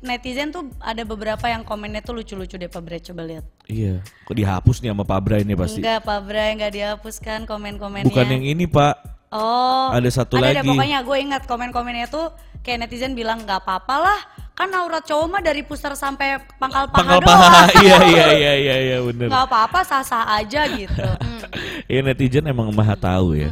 [0.06, 3.46] netizen tuh ada beberapa yang komennya tuh lucu-lucu deh Pak Bre coba lihat.
[3.66, 4.06] Iya.
[4.30, 5.82] Kok dihapus nih sama Pak Bray ini pasti.
[5.82, 8.06] Enggak Pak Bre nggak dihapuskan komen-komennya.
[8.08, 9.20] Bukan yang ini Pak.
[9.30, 9.94] Oh.
[9.94, 10.66] Ada satu ada lagi.
[10.66, 14.20] pokoknya gue ingat komen-komennya tuh kayak netizen bilang nggak apa-apa lah.
[14.52, 17.32] Kan aurat cowok mah dari pusar sampai pangkal paha Pangkal doang.
[17.32, 17.62] paha.
[17.80, 19.28] Iya iya iya iya iya bener.
[19.28, 21.00] Nggak apa-apa sah-sah aja gitu.
[21.90, 23.50] Iya netizen emang maha tahu ya.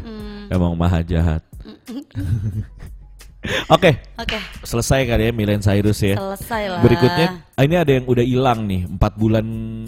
[0.48, 1.42] Emang maha jahat.
[3.72, 6.20] Oke, Oke, selesai kali ya Milen Cyrus ya.
[6.20, 6.82] selesai lah.
[6.84, 9.46] Berikutnya, ini ada yang udah hilang nih, empat bulan,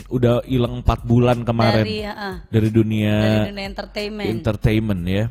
[0.07, 4.27] udah hilang empat bulan kemarin dari uh, dari dunia dari dunia entertainment.
[4.31, 5.25] entertainment ya.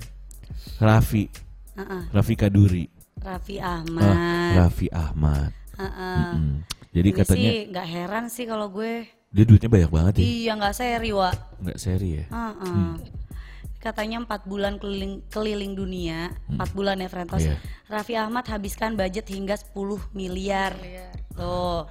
[0.76, 1.24] Raffi,
[1.72, 2.02] Uh-uh.
[2.12, 2.84] Raffi Kaduri,
[3.18, 4.52] Raffi Ah, Ahmad.
[4.56, 5.50] Raffi Ahmad.
[5.74, 6.32] Uh-uh.
[6.34, 6.56] Hmm.
[6.90, 9.06] Jadi Ini katanya sih nggak heran sih kalau gue.
[9.28, 11.28] dia duitnya banyak banget ya, Iya nggak seri wa.
[11.60, 12.24] nggak seri ya.
[12.28, 12.96] Uh-uh.
[13.78, 17.44] Katanya empat bulan keliling keliling dunia, empat bulan ya Frentos.
[17.44, 17.60] Iya.
[17.86, 19.76] Raffi Ahmad habiskan budget hingga 10
[20.10, 20.74] miliar.
[21.30, 21.86] Tuh.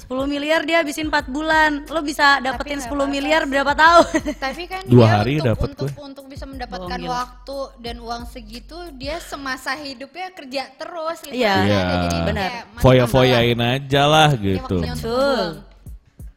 [0.00, 1.84] 10 miliar dia habisin 4 bulan.
[1.86, 4.06] Lo bisa dapetin 10 miliar berapa tahun?
[4.36, 6.02] Tapi kan Dua dia hari untuk, dapat untuk, gue.
[6.02, 7.10] untuk bisa mendapatkan gila.
[7.12, 11.54] waktu dan uang segitu dia semasa hidupnya kerja terus gitu Iya.
[11.62, 11.80] Iya.
[12.00, 12.50] Jadi Benar.
[12.78, 14.80] Foya-foyain aja lah gitu.
[14.80, 14.88] untuk Betul.
[14.96, 15.68] ngebuang.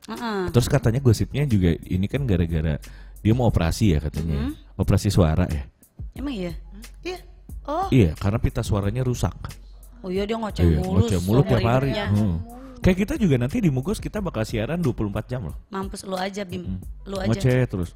[0.03, 0.39] Heeh.
[0.51, 2.75] Terus katanya gosipnya juga ini kan gara-gara
[3.19, 4.51] dia mau operasi ya katanya.
[4.51, 4.75] Mm-hmm.
[4.75, 5.63] Operasi suara ya.
[6.13, 6.53] Emang iya?
[7.01, 7.19] Iya.
[7.63, 7.87] Oh.
[7.87, 9.31] Iya, karena pita suaranya rusak.
[10.03, 10.99] Oh iya dia ngoceh Iya, mulu.
[10.99, 11.91] ngoceh mulu tiap seumur hari.
[11.95, 12.07] hidupnya.
[12.11, 12.37] Hmm.
[12.83, 15.55] Kayak kita juga nanti di Mugos kita bakal siaran 24 jam loh.
[15.71, 16.77] Mampus lu aja Bim.
[17.07, 17.31] Lu aja.
[17.31, 17.95] Ngoceh terus.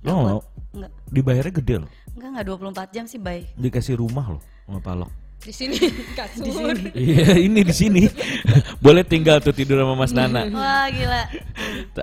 [0.00, 0.24] Lo kuat.
[0.24, 0.40] mau?
[0.72, 0.90] Enggak.
[1.12, 1.90] Dibayarnya gede loh.
[2.16, 2.44] Enggak enggak
[2.88, 3.44] 24 jam sih, Bay.
[3.54, 5.10] Dikasih rumah loh sama Palok.
[5.38, 5.76] Di sini
[6.18, 6.74] kasur.
[6.96, 8.02] Iya, ini di sini.
[8.84, 10.48] Boleh tinggal tuh tidur sama Mas Nana.
[10.48, 11.22] Wah, gila.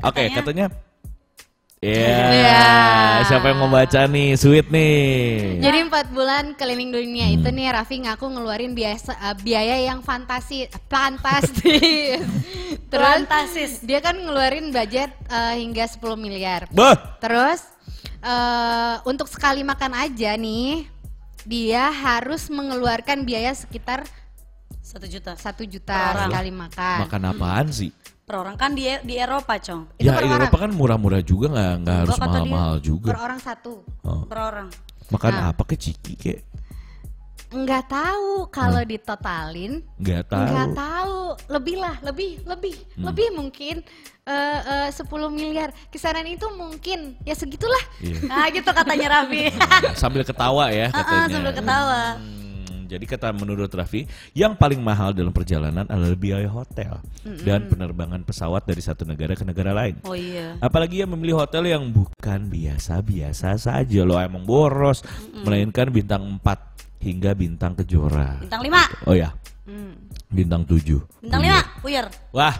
[0.06, 0.66] Oke, Katanya- katanya
[1.86, 2.66] Ya, Iya.
[3.26, 4.34] siapa yang mau baca nih?
[4.34, 5.60] Sweet nih.
[5.60, 7.36] Jadi empat bulan keliling dunia Hmm.
[7.36, 12.26] itu nih Raffi ngaku ngeluarin biasa eh, biaya yang fantasi fantastis.
[12.92, 13.72] Terus Fantastis.
[13.82, 16.66] dia kan ngeluarin budget eh, hingga 10 miliar.
[16.70, 17.62] Bah, Terus
[18.20, 20.90] eh, untuk sekali makan aja nih
[21.44, 24.02] dia harus mengeluarkan biaya sekitar
[24.82, 25.34] Satu juta.
[25.36, 26.98] satu juta sekali makan.
[27.04, 27.94] makan apaan sih?
[28.26, 29.86] Per orang kan di di Eropa, Cong.
[29.96, 30.42] Itu ya, per di orang.
[30.42, 33.10] Eropa kan murah-murah juga nggak nggak harus mahal-mahal juga.
[33.14, 33.74] Per orang satu.
[34.02, 34.26] Oh.
[34.26, 34.68] Per orang.
[35.06, 35.54] Makan Nah.
[35.54, 36.40] apa ke ciki kek?
[37.46, 40.50] Nggak tahu kalau ditotalin Nggak tahu.
[40.50, 43.06] Nggak tahu, lebih lah, lebih, lebih, Hmm.
[43.06, 43.76] lebih mungkin
[44.26, 45.70] eh, eh, 10 miliar.
[45.88, 47.80] Kisaran itu mungkin ya segitulah.
[48.02, 48.26] Iya.
[48.26, 49.54] Nah, gitu katanya Raffi.
[50.02, 51.30] Sambil ketawa ya katanya.
[51.30, 52.02] sambil ketawa.
[52.18, 52.45] Hmm,
[52.86, 54.06] Hmm, jadi kata menurut Raffi,
[54.38, 57.02] yang paling mahal dalam perjalanan adalah biaya hotel
[57.42, 59.98] dan penerbangan pesawat dari satu negara ke negara lain.
[60.06, 60.54] Oh iya.
[60.62, 65.02] Apalagi yang memilih hotel yang bukan biasa-biasa saja loh emang boros,
[65.42, 68.38] melainkan bintang 4 hingga bintang kejora.
[68.38, 69.10] Bintang 5.
[69.10, 69.34] Oh ya,
[69.66, 69.98] Hmm.
[70.30, 71.02] bintang 7.
[71.26, 71.82] Bintang 5.
[71.82, 72.06] Puyer.
[72.30, 72.54] Wah.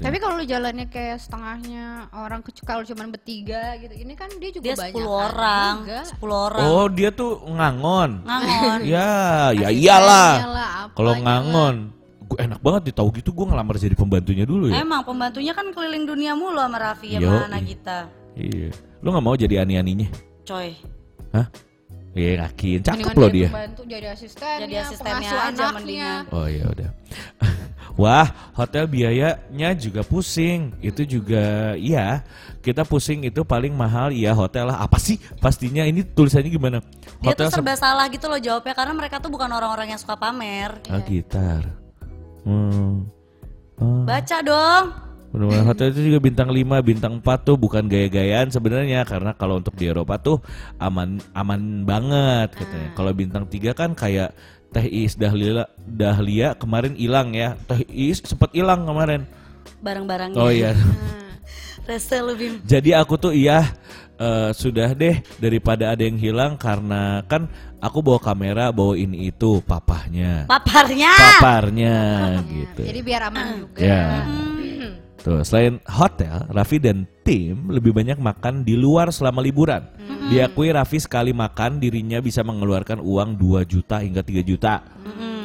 [0.00, 4.72] Tapi kalau lu jalannya kayak setengahnya orang kalau cuma bertiga gitu, ini kan dia juga
[4.72, 5.74] Dia banyak 10 kan orang.
[6.08, 6.64] 10 orang.
[6.64, 8.10] Oh, dia tuh ngangon.
[8.24, 8.78] Ngangon.
[8.88, 10.32] Ya, ya Asistennya iyalah.
[10.48, 11.74] lah, Kalau ngangon,
[12.32, 14.80] gue enak banget ditahu gitu gue ngelamar jadi pembantunya dulu ya.
[14.80, 17.26] Emang pembantunya kan keliling dunia mulu sama Raffi Yoi.
[17.26, 17.98] sama Nagita.
[18.40, 18.70] Iya.
[19.04, 20.08] Lu nggak mau jadi ani-aninya?
[20.48, 20.80] Coy.
[21.36, 21.46] Hah?
[22.10, 23.48] Iya yakin, cakep loh dia dia.
[23.54, 25.68] pembantu jadi asistennya, Jadi asistennya pengasuh aja anaknya.
[25.78, 26.22] mendingan.
[26.34, 26.90] Oh ya udah.
[28.00, 28.26] Wah,
[28.58, 30.74] hotel biayanya juga pusing.
[30.82, 32.26] Itu juga iya.
[32.64, 34.82] Kita pusing itu paling mahal ya hotel lah.
[34.82, 35.22] Apa sih?
[35.38, 36.78] Pastinya ini tulisannya gimana?
[37.20, 40.16] Dia Hotel tuh serba salah gitu loh jawabnya karena mereka tuh bukan orang-orang yang suka
[40.16, 40.80] pamer.
[40.90, 41.62] ah, gitar.
[42.42, 43.06] Hmm.
[43.78, 44.02] Oh.
[44.08, 45.09] Baca dong.
[45.30, 49.78] Benar-benar hotel itu juga bintang 5, bintang 4 tuh bukan gaya-gayaan sebenarnya karena kalau untuk
[49.78, 50.42] di Eropa tuh
[50.82, 52.90] aman aman banget katanya.
[52.98, 54.34] Kalau bintang 3 kan kayak
[54.74, 57.54] Teh Is Dahlia Dahlia kemarin hilang ya.
[57.70, 59.22] Teh Is sempat hilang kemarin.
[59.82, 60.38] Barang-barangnya.
[60.38, 60.74] Oh iya.
[61.88, 62.62] Rese lu Bim.
[62.66, 63.70] Jadi aku tuh iya
[64.18, 69.58] eh, sudah deh daripada ada yang hilang karena kan aku bawa kamera bawa ini itu
[69.64, 70.46] papahnya.
[70.46, 71.12] Paparnya.
[71.38, 71.98] Paparnya
[72.46, 72.82] gitu.
[72.82, 73.78] Jadi biar aman juga.
[73.78, 74.06] Ya.
[75.20, 79.84] Tuh, selain hotel, Raffi dan tim lebih banyak makan di luar selama liburan.
[80.32, 84.80] Diakui Raffi sekali makan dirinya bisa mengeluarkan uang 2 juta hingga 3 juta.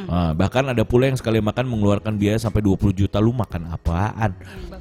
[0.06, 3.18] Ah, bahkan ada pula yang sekali makan mengeluarkan biaya sampai 20 juta.
[3.18, 4.32] Lu makan apaan?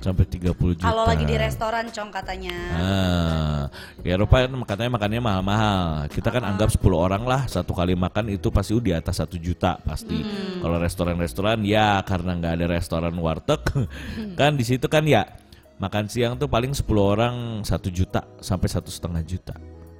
[0.01, 0.91] Sampai 30 juta.
[0.91, 2.57] Kalau lagi di restoran cong katanya.
[2.77, 3.61] Ah,
[4.01, 5.83] di Eropa kan katanya makannya mahal-mahal.
[6.13, 9.81] Kita kan anggap 10 orang lah satu kali makan itu pasti di atas satu juta
[9.81, 10.21] pasti.
[10.61, 13.61] Kalau restoran-restoran ya karena nggak ada restoran warteg
[14.39, 15.25] kan di situ kan ya
[15.79, 17.35] makan siang tuh paling 10 orang
[17.67, 19.55] satu juta sampai satu setengah juta.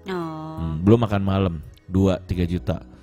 [0.09, 0.61] Oh.
[0.61, 1.55] Hmm, belum makan malam
[1.91, 2.94] 2 3 juta.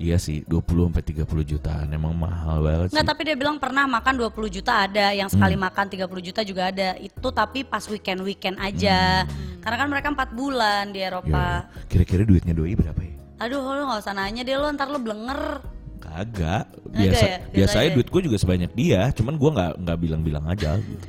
[0.00, 2.96] Iya sih 20 sampai 30 jutaan emang mahal banget sih.
[2.96, 5.68] Nggak, tapi dia bilang pernah makan 20 juta ada, yang sekali Hmm.
[5.68, 6.96] makan 30 juta juga ada.
[6.96, 9.28] Itu tapi pas weekend-weekend aja.
[9.60, 11.68] Karena kan mereka 4 bulan di Ya, Eropa.
[11.84, 13.12] Kira-kira duitnya doi berapa ya?
[13.44, 15.60] Aduh, lu nggak usah nanya deh lo, ntar lu blenger.
[16.00, 16.64] Kagak,
[16.96, 17.38] biasa ya?
[17.44, 17.96] Biasa biasanya aja.
[18.00, 21.08] duit gue juga sebanyak dia, cuman gua nggak nggak bilang-bilang aja gitu.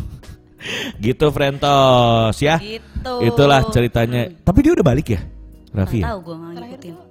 [1.12, 2.56] gitu Frentos ya.
[2.56, 3.14] Gitu.
[3.20, 4.32] Itulah ceritanya.
[4.32, 5.20] Tapi dia udah balik ya,
[5.76, 6.08] Raffi ya?
[6.08, 7.03] tahu gue nggak ngikutin.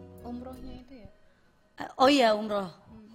[1.98, 2.70] Oh iya umroh.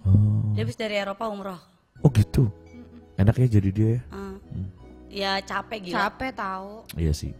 [0.07, 1.59] Oh, Dia habis dari Eropa umroh.
[1.99, 2.47] oh gitu.
[3.19, 4.01] Enaknya jadi dia ya?
[4.15, 4.35] Ah.
[5.09, 6.07] Ya capek gila.
[6.07, 6.71] Capek tahu.
[6.95, 7.35] Iya sih.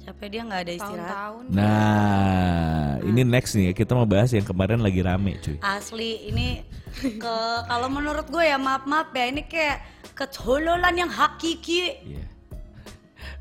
[0.00, 1.12] Capek dia nggak ada istirahat.
[1.12, 1.44] Tahun-tahun.
[1.52, 5.56] Nah, ini next nih ya, kita mau bahas yang kemarin lagi rame cuy.
[5.60, 6.64] Asli ini
[6.96, 7.36] ke
[7.68, 9.84] kalau menurut gue ya maaf maaf ya ini kayak
[10.16, 12.00] kecololan yang hakiki.
[12.04, 12.24] Iya.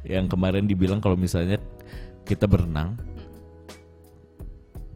[0.04, 1.60] Yang kemarin dibilang kalau misalnya
[2.24, 3.00] kita berenang,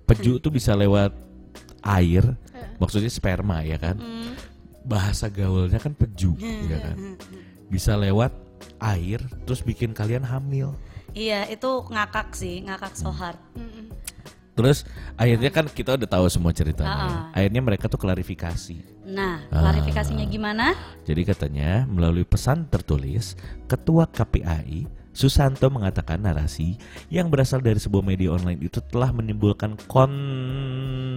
[0.08, 1.12] peju tuh bisa lewat
[1.88, 2.24] air,
[2.78, 3.96] maksudnya sperma ya kan?
[4.84, 6.36] Bahasa gaulnya kan peju,
[6.68, 7.16] ya kan?
[7.72, 8.32] Bisa lewat
[8.80, 10.76] air, terus bikin kalian hamil.
[11.18, 13.40] Iya itu ngakak sih ngakak so hard.
[14.58, 17.30] Terus akhirnya kan kita udah tahu semua ceritanya.
[17.30, 17.38] Ah.
[17.38, 19.06] Akhirnya mereka tuh klarifikasi.
[19.06, 19.70] Nah Ah.
[19.70, 20.74] klarifikasinya gimana?
[21.06, 23.38] Jadi katanya melalui pesan tertulis,
[23.70, 26.78] Ketua KPAI Susanto mengatakan narasi
[27.10, 29.74] yang berasal dari sebuah media online itu telah menimbulkan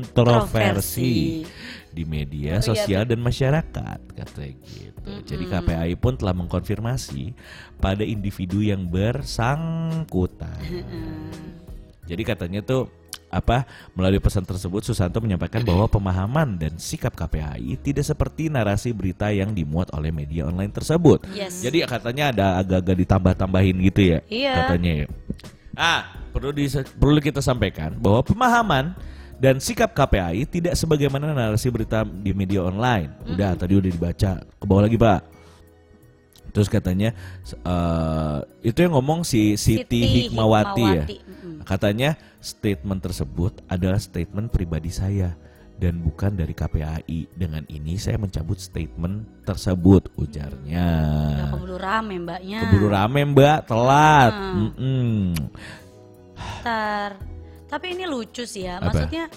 [0.05, 1.45] kontroversi
[1.91, 5.11] di media Oh, iya, sosial dan masyarakat katanya gitu.
[5.27, 7.35] Jadi KPAI pun telah mengkonfirmasi
[7.83, 10.55] pada individu yang bersangkutan.
[12.07, 12.91] Jadi katanya tuh
[13.31, 13.63] apa
[13.95, 19.55] melalui pesan tersebut Susanto menyampaikan bahwa pemahaman dan sikap KPAI tidak seperti narasi berita yang
[19.55, 21.23] dimuat oleh media online tersebut.
[21.31, 21.63] Yes.
[21.63, 24.53] Jadi katanya ada agak-agak ditambah-tambahin gitu ya Iya.
[24.67, 25.07] katanya ya.
[25.79, 26.01] Ah,
[26.35, 26.67] perlu di,
[26.99, 28.99] perlu kita sampaikan bahwa pemahaman
[29.41, 33.25] dan sikap KPAI tidak sebagaimana narasi berita di media online.
[33.25, 34.33] Udah tadi udah dibaca.
[34.45, 35.21] Ke bawah lagi, Pak.
[36.53, 37.17] Terus katanya
[37.49, 41.05] eh, itu yang ngomong si Siti, Hikmawati, ya.
[41.09, 41.65] Mm-mm.
[41.65, 45.33] Katanya statement tersebut adalah statement pribadi saya
[45.81, 47.33] dan bukan dari KPAI.
[47.33, 50.89] Dengan ini saya mencabut statement tersebut ujarnya.
[51.33, 52.59] Ya keburu rame mbaknya.
[52.67, 54.35] Keburu rame Mbak, telat.
[54.37, 55.33] Mm-mm.
[56.61, 57.40] Ntar.
[57.71, 58.83] Tapi ini lucu sih ya.
[58.83, 58.91] Apa?
[58.91, 59.31] Maksudnya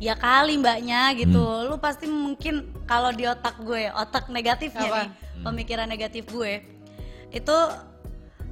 [0.00, 1.68] ya kali mbaknya gitu.
[1.68, 4.98] Lu pasti mungkin kalau di otak gue, otak negatifnya Apa?
[5.04, 5.08] nih,
[5.44, 6.80] pemikiran negatif gue
[7.30, 7.58] itu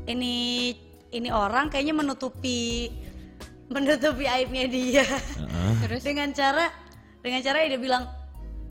[0.09, 0.37] ini
[1.13, 2.93] ini orang kayaknya menutupi
[3.69, 5.71] menutupi aibnya dia Heeh.
[5.85, 6.73] Terus dengan cara
[7.21, 8.09] dengan cara dia bilang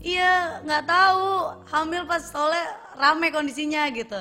[0.02, 1.26] iya nggak tahu
[1.70, 4.18] hamil pas soalnya rame kondisinya gitu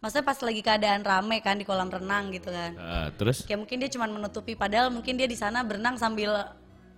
[0.00, 3.76] maksudnya pas lagi keadaan rame kan di kolam renang gitu kan Ah, terus kayak mungkin
[3.78, 6.32] dia cuma menutupi padahal mungkin dia di sana berenang sambil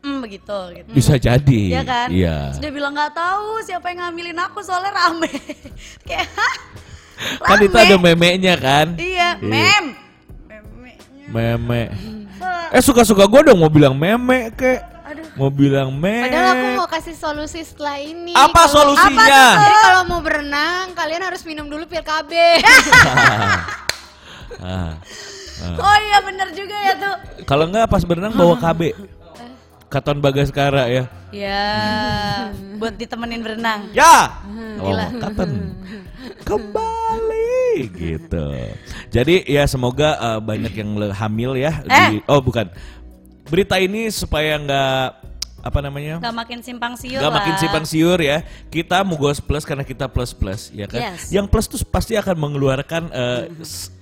[0.03, 1.63] mm begitu gitu bisa jadi.
[1.71, 2.09] Iya kan?
[2.11, 2.37] Iya.
[2.51, 5.31] Terus dia bilang nggak tahu siapa yang ngambilin aku soalnya rame.
[6.07, 6.55] Kayak hah?
[7.39, 7.87] Kan itu Rame?
[7.87, 8.87] ada memenya kan?
[8.99, 9.95] Iya, mem.
[10.51, 11.27] Memenya.
[11.31, 11.83] Meme.
[12.43, 14.83] Eh, Eh suka-suka gue dong mau bilang meme kek.
[15.33, 16.29] Mau bilang meme.
[16.29, 18.33] Padahal aku mau kasih solusi setelah ini.
[18.33, 19.17] Apa Kalau- solusinya?
[19.17, 19.53] Apa tuh?
[19.59, 22.33] Jadi kalau mau berenang, kalian harus minum dulu pil KB.
[24.63, 24.95] Ah.
[25.75, 27.15] Oh iya bener juga ya tuh.
[27.43, 28.95] Kalau enggak pas berenang bawa KB.
[29.89, 31.05] Katon Bagaskara ya.
[31.33, 31.65] Ya,
[32.77, 33.93] buat ditemenin berenang.
[33.93, 34.41] Ya.
[34.81, 35.07] Oh, gila.
[35.19, 35.77] kapan?
[36.43, 38.47] Kembali gitu.
[39.09, 41.81] Jadi ya semoga uh, banyak yang hamil ya.
[41.83, 42.25] di- Eh.
[42.25, 42.73] oh bukan.
[43.53, 45.29] Berita ini supaya nggak
[45.63, 46.19] apa namanya?
[46.19, 47.37] Gak makin simpang siur Gak lah.
[47.39, 48.43] makin simpang siur ya.
[48.67, 50.99] Kita Mugos Plus karena kita plus plus ya kan.
[50.99, 51.31] Yes.
[51.31, 53.47] Yang plus tuh pasti akan mengeluarkan uh,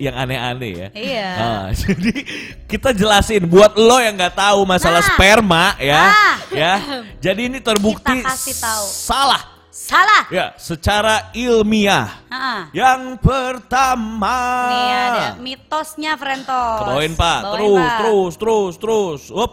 [0.01, 0.89] yang aneh-aneh ya.
[0.97, 1.29] Iya.
[1.37, 2.25] Ah, jadi
[2.65, 5.09] kita jelasin buat lo yang nggak tahu masalah Nah.
[5.13, 6.37] sperma ya, Nah.
[6.55, 6.73] ya.
[7.29, 8.85] Jadi ini terbukti Kita kasih tahu.
[8.89, 9.43] salah
[9.91, 10.23] Salah.
[10.31, 12.23] ya secara ilmiah.
[12.31, 14.39] Ah, Yang pertama.
[14.71, 16.79] Nih ada mitosnya Frentos.
[16.87, 17.99] Kebawain Pak, Bawain, terus, Pak.
[17.99, 19.23] terus, terus, terus.
[19.35, 19.53] Up.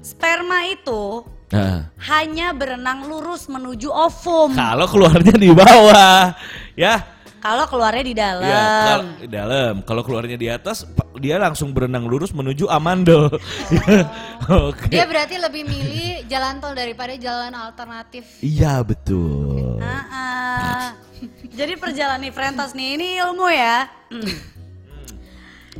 [0.00, 4.54] Sperma itu Nah, hanya berenang lurus menuju ovum.
[4.54, 6.30] kalau keluarnya di bawah,
[6.72, 7.19] ya.
[7.40, 8.44] Kalau keluarnya di dalam.
[8.44, 9.74] Ya, kalau di dalam.
[9.80, 10.84] Kalau keluarnya di atas,
[11.16, 13.32] dia langsung berenang lurus menuju amandel.
[14.68, 14.92] Oke.
[14.92, 18.28] Dia berarti lebih milih jalan tol daripada jalan alternatif.
[18.44, 19.80] Iya betul.
[19.80, 20.86] Ah, ah.
[21.52, 23.88] Jadi perjalanan Frentos nih ini ilmu ya.
[24.12, 24.36] Hmm.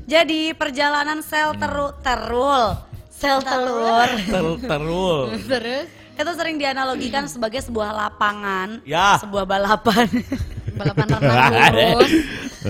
[0.08, 2.74] Jadi perjalanan sel teru terul,
[3.12, 5.18] sel telur Ter terul.
[5.46, 5.86] Terus
[6.20, 9.16] itu sering dianalogikan sebagai sebuah lapangan, Ya.
[9.22, 10.08] sebuah balapan.
[10.80, 12.12] balapan renang lurus.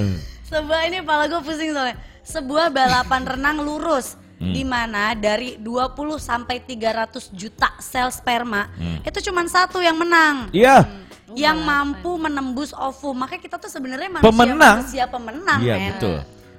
[0.51, 1.97] sebuah ini kepala gue pusing soalnya.
[2.21, 8.73] Sebuah balapan renang lurus di mana dari 20 sampai 300 juta sel sperma
[9.05, 10.49] itu cuma satu yang menang.
[10.51, 10.89] Iya.
[11.31, 13.15] yang mampu menembus ovum.
[13.15, 14.75] Makanya kita tuh sebenarnya manusia Pemenang.
[14.83, 15.87] manusia pemenang, Iya, men.
[15.95, 16.17] betul.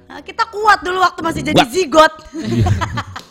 [0.08, 2.08] Nah, kita kuat dulu waktu masih jadi zigot.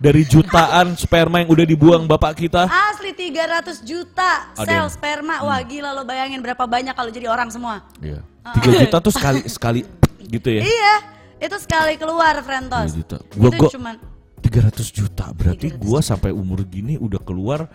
[0.00, 2.64] Dari jutaan sperma yang udah dibuang bapak kita.
[2.64, 5.44] Asli 300 juta Ada sel yang- sperma.
[5.44, 7.84] Wah, gila lo bayangin berapa banyak kalau jadi orang semua.
[8.00, 8.24] Iya.
[8.56, 9.84] Tiga juta tuh sekali sekali
[10.24, 10.64] gitu ya.
[10.64, 10.94] Iya,
[11.38, 12.88] itu sekali keluar Frentos.
[12.88, 13.16] Tiga juta.
[13.36, 13.94] Gua- itu gua- cuman
[14.40, 17.68] 300 juta berarti 300 gua sampai umur gini udah keluar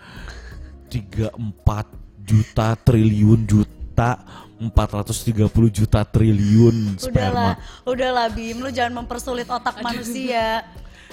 [0.90, 1.86] 34
[2.20, 4.18] juta triliun juta
[4.58, 7.86] 430 juta triliun udahlah, sperma.
[7.86, 10.66] udahlah Bim, lu jangan mempersulit otak manusia.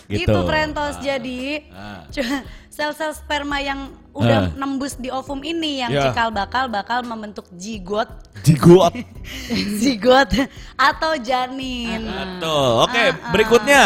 [0.06, 0.28] Gitu.
[0.28, 1.00] Gitu Frentos.
[1.00, 2.04] Jadi Ah.
[2.68, 4.54] sel-sel sperma yang udah Ah.
[4.54, 6.10] nembus di ovum ini yang Ya.
[6.10, 8.10] cikal bakal bakal membentuk zigot
[8.42, 8.92] Jigot.
[9.80, 10.28] zigot
[10.76, 12.04] atau janin.
[12.38, 13.32] Tuh, oke, Ah, ah.
[13.32, 13.84] berikutnya.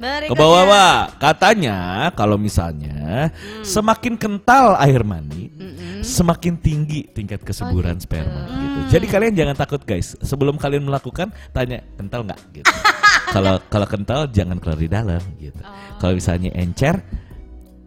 [0.00, 0.32] Berikutnya.
[0.32, 1.00] Ke bawah, Pak.
[1.20, 1.76] Katanya
[2.16, 3.60] kalau misalnya Hmm.
[3.60, 5.52] semakin kental air mani,
[6.00, 8.78] semakin tinggi tingkat kesuburan sperma gitu.
[8.96, 10.16] Jadi kalian jangan takut guys.
[10.18, 12.64] Sebelum kalian melakukan, tanya kental nggak gitu.
[13.30, 15.60] Kalau kalau kental jangan keluar di dalam gitu.
[16.00, 16.98] Kalau misalnya encer,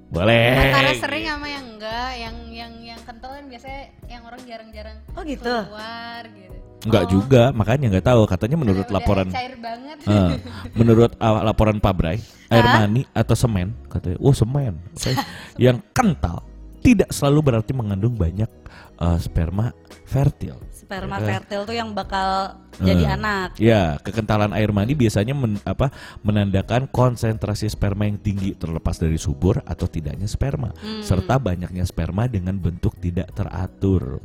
[0.07, 0.71] boleh.
[0.71, 5.23] Antara sering sama yang enggak, yang yang yang kental kan biasanya yang orang jarang-jarang Oh
[5.25, 5.43] gitu.
[5.67, 6.57] keluar gitu.
[6.83, 8.21] Enggak juga, makanya nggak tahu.
[8.27, 9.97] Katanya menurut udah laporan cair banget.
[10.03, 10.31] Eh,
[10.75, 12.19] menurut uh, laporan Pak Bray,
[12.51, 12.83] air Hah?
[12.83, 15.15] mani atau semen katanya, oh semen, Oke.
[15.63, 16.43] yang kental
[16.83, 18.51] tidak selalu berarti mengandung banyak
[18.99, 19.71] uh, sperma
[20.03, 20.59] fertil.
[20.75, 21.31] Sperma Ya kan?
[21.39, 23.49] fertil tuh yang bakal jadi Eh, anak.
[23.55, 25.87] Ya, kekentalan air mani biasanya men- apa,
[26.19, 30.99] menandakan konsentrasi sperma yang tinggi terlepas dari subur atau tidaknya sperma, Hmm.
[30.99, 34.19] serta banyaknya sperma dengan bentuk tidak teratur.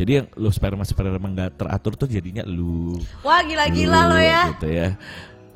[0.00, 4.42] Jadi yang lu sperma sperma nggak teratur tuh jadinya lu Wah gila-gila lo ya.
[4.56, 4.96] gitu ya.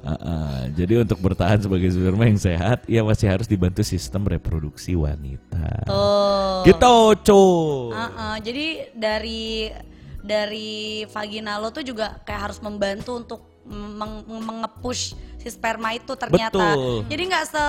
[0.04, 0.68] Uh-uh.
[0.76, 5.88] Jadi untuk bertahan sebagai sperma yang sehat, ia masih harus dibantu sistem reproduksi wanita.
[5.88, 6.61] Tuh.
[6.68, 7.44] Gitu, cu.
[7.88, 9.72] Uh-uh, jadi dari
[10.20, 16.53] dari vagina lo tuh juga kayak harus membantu untuk meng- mengepush si sperma itu ternyata.
[16.53, 17.09] Betul.
[17.09, 17.64] Jadi nggak se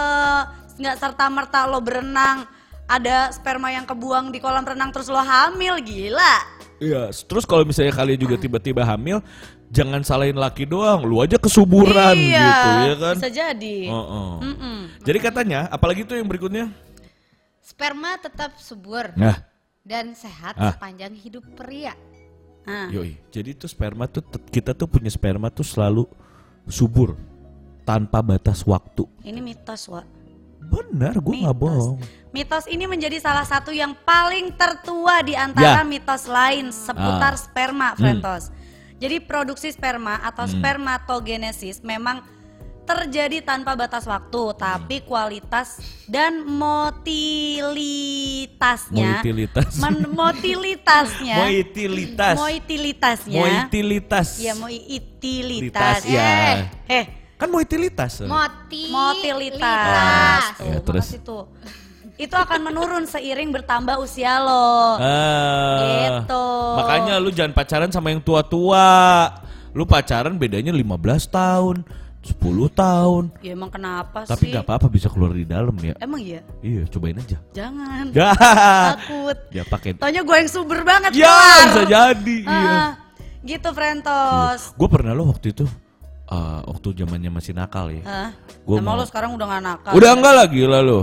[0.76, 2.44] nggak serta merta lo berenang
[2.86, 6.36] ada sperma yang kebuang di kolam renang terus lo hamil gila.
[6.78, 9.24] Iya, terus kalau misalnya kalian juga tiba-tiba hamil,
[9.72, 13.16] jangan salahin laki doang, lu aja kesuburan iya, gitu ya kan.
[13.16, 13.78] Bisa jadi.
[13.90, 14.32] Oh, oh.
[14.44, 14.78] Mm-mm.
[15.02, 16.68] Jadi katanya, apalagi tuh yang berikutnya?
[17.64, 19.42] Sperma tetap subur Nah,
[19.82, 20.76] dan sehat Ah.
[20.76, 21.96] sepanjang hidup pria.
[22.66, 23.18] Nah, yoi.
[23.32, 24.22] Jadi tuh sperma tuh
[24.52, 26.06] kita tuh punya sperma tuh selalu
[26.68, 27.16] subur
[27.86, 29.06] tanpa batas waktu.
[29.24, 30.06] ini mitos, Wak.
[30.66, 31.98] Benar, gue nggak bohong.
[32.30, 35.88] Mitos ini menjadi salah satu yang paling tertua di antara Ya.
[35.88, 37.40] mitos lain seputar Ah.
[37.40, 38.52] sperma, Frentos.
[38.96, 40.52] Jadi produksi sperma atau Hmm.
[40.56, 42.22] spermatogenesis memang
[42.86, 49.72] terjadi tanpa batas waktu, tapi kualitas dan motilitasnya, Moitilitas.
[49.82, 52.36] men- motilitasnya, Moitilitas.
[52.38, 54.28] moitilitasnya, Moitilitas.
[54.38, 56.22] ya moitilitas, Litas, ya.
[56.22, 56.58] eh,
[57.02, 57.06] eh
[57.46, 58.26] Kan moitilitas.
[58.26, 60.58] Moti motilitas.
[60.58, 61.08] Ya, Tuh, terus?
[61.22, 61.44] tuh.
[62.16, 64.98] Itu akan menurun seiring bertambah usia lo.
[64.98, 65.78] Ah,
[66.10, 66.48] Gitu.
[66.76, 69.30] Makanya lu jangan pacaran sama yang tua-tua.
[69.72, 70.96] Lu pacaran bedanya 15
[71.28, 71.84] tahun,
[72.24, 72.40] 10
[72.72, 73.24] tahun.
[73.44, 74.50] Ya emang kenapa Tapi sih?
[74.50, 75.94] nggak apa-apa bisa keluar di dalam ya.
[76.00, 76.42] Emang iya?
[76.64, 77.38] Iya, cobain aja.
[77.54, 78.10] Jangan.
[78.10, 78.34] Gak.
[78.96, 79.38] Takut.
[79.52, 79.94] Ya pakai.
[79.94, 81.62] Taunya gue yang subur banget Ya, kelar.
[81.68, 82.38] bisa jadi.
[82.42, 82.74] Iya.
[82.74, 82.90] Ah,
[83.44, 84.72] gitu Frentos.
[84.74, 85.68] Gue pernah lo waktu itu
[86.28, 88.02] eh, waktu zamannya masih nakal ya.
[88.04, 88.30] Hah?
[88.64, 89.92] Gua Emang mau- lo sekarang udah gak nakal?
[89.94, 91.00] Udah enggak lagi lah lo.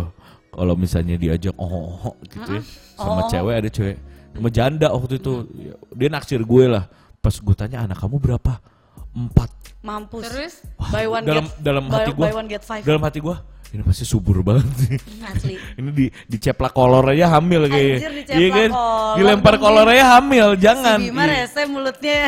[0.53, 2.62] Kalau misalnya diajak oh, oh, oh, gitu ya.
[2.95, 3.29] Sama Oh.
[3.29, 3.97] cewek ada cewek.
[4.33, 5.33] Sama janda waktu itu.
[5.57, 6.85] Ya, Dia naksir gue lah.
[7.18, 8.61] Pas gue tanya anak kamu berapa?
[9.12, 9.49] Empat.
[9.81, 10.23] Mampus.
[10.25, 10.55] Terus
[10.93, 12.23] Buy one dalam get dalam buy, hati gue.
[12.23, 12.83] buy one get five.
[12.83, 13.37] Dalam hati gue.
[13.73, 15.01] Ini pasti subur banget sih.
[15.25, 15.55] Asli.
[15.81, 17.97] Ini di diceplak kolor aja hamil kayaknya.
[17.99, 20.99] Anjir, diceplak kolor Dilempar kolor aja hamil, jangan.
[21.01, 21.49] Si Bima Iya.
[21.49, 22.20] rese mulutnya.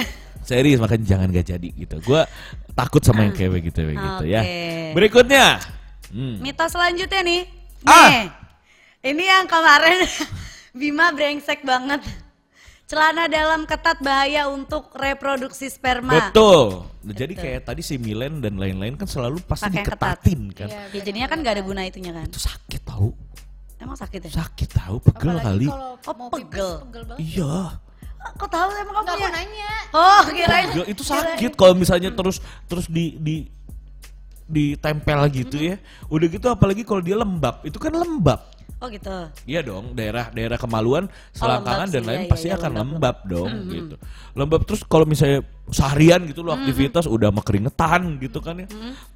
[0.45, 1.97] Serius makanya jangan gak jadi gitu.
[2.01, 2.21] Gue
[2.71, 4.41] takut sama yang kayak gitu gitu ya.
[4.41, 4.93] Oke.
[4.93, 5.59] Berikutnya.
[6.09, 6.39] Hmm.
[6.39, 7.43] Mitos selanjutnya nih.
[7.83, 8.09] Ah.
[8.09, 8.27] Nih.
[9.05, 10.05] Ini yang kemarin
[10.79, 12.05] Bima brengsek banget.
[12.85, 16.29] Celana dalam ketat bahaya untuk reproduksi sperma.
[16.29, 16.85] Betul.
[17.01, 20.01] Nah, Jadi kayak tadi si Milen dan lain-lain kan selalu pasti Pakai yang ketat.
[20.21, 20.69] diketatin kan.
[20.69, 20.81] Iya.
[20.93, 22.29] Ya jadinya kan gak ada guna itunya kan.
[22.29, 23.09] Itu sakit tahu.
[23.77, 24.31] Emang sakit ya?
[24.39, 25.67] Sakit tahu, pegel apalagi kali.
[25.67, 26.71] kalau Oh, pegel.
[26.83, 27.21] pegel banget.
[27.21, 27.55] Iya.
[28.25, 29.71] Kok tahu emang kamu aku nanya.
[29.93, 30.67] Oh, kirain.
[30.73, 33.37] Pegel itu sakit kalau misalnya terus terus di di
[34.49, 35.77] ditempel gitu ya.
[36.09, 38.55] Udah gitu apalagi kalau dia lembab, itu kan lembab.
[38.83, 39.33] Oh gitu.
[39.49, 43.51] Iya dong, daerah-daerah kemaluan, selangkangan lembab dan lain iya, pasti iya, akan lembab, lembab, dong
[43.73, 43.95] gitu.
[44.37, 45.41] Lembab terus kalau misalnya
[45.73, 48.69] seharian gitu lo aktivitas udah sama keringetan gitu kan ya.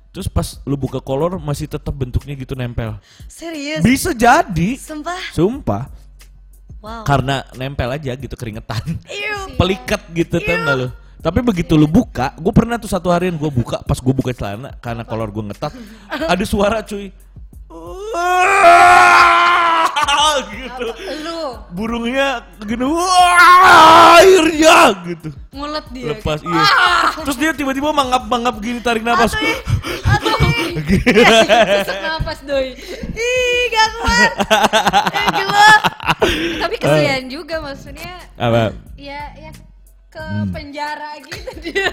[0.09, 2.97] Terus pas lu buka kolor masih tetap bentuknya gitu nempel.
[3.29, 3.85] Serius?
[3.85, 4.81] Bisa jadi.
[4.81, 5.21] Sumpah.
[5.37, 5.83] Sumpah.
[6.79, 7.03] Wow.
[7.03, 8.83] Karena nempel aja gitu keringetan.
[9.07, 9.39] Iu.
[9.61, 10.89] Pelikat gitu kan lu.
[11.18, 14.79] Tapi begitu lu buka, gue pernah tuh satu harian gue buka, pas gue buka celana
[14.79, 15.74] karena kolor gue ngetat,
[16.33, 17.11] ada suara cuy.
[20.55, 20.87] gitu.
[21.23, 21.39] Lu
[21.71, 25.29] Burungnya gini, wah airnya gitu.
[25.51, 26.11] mulut dia.
[26.11, 26.65] Lepas iya.
[27.23, 29.35] Terus dia tiba-tiba mangap-mangap gini tarik nafas.
[30.79, 32.75] Sesak napas doi.
[33.11, 34.33] Ih, gak kuat.
[35.11, 35.71] Eh, gila.
[36.61, 38.15] Tapi kesian juga maksudnya.
[38.37, 38.73] Apa?
[38.95, 39.51] Ya ya
[40.09, 40.51] ke Hmm.
[40.51, 41.85] penjara gitu dia.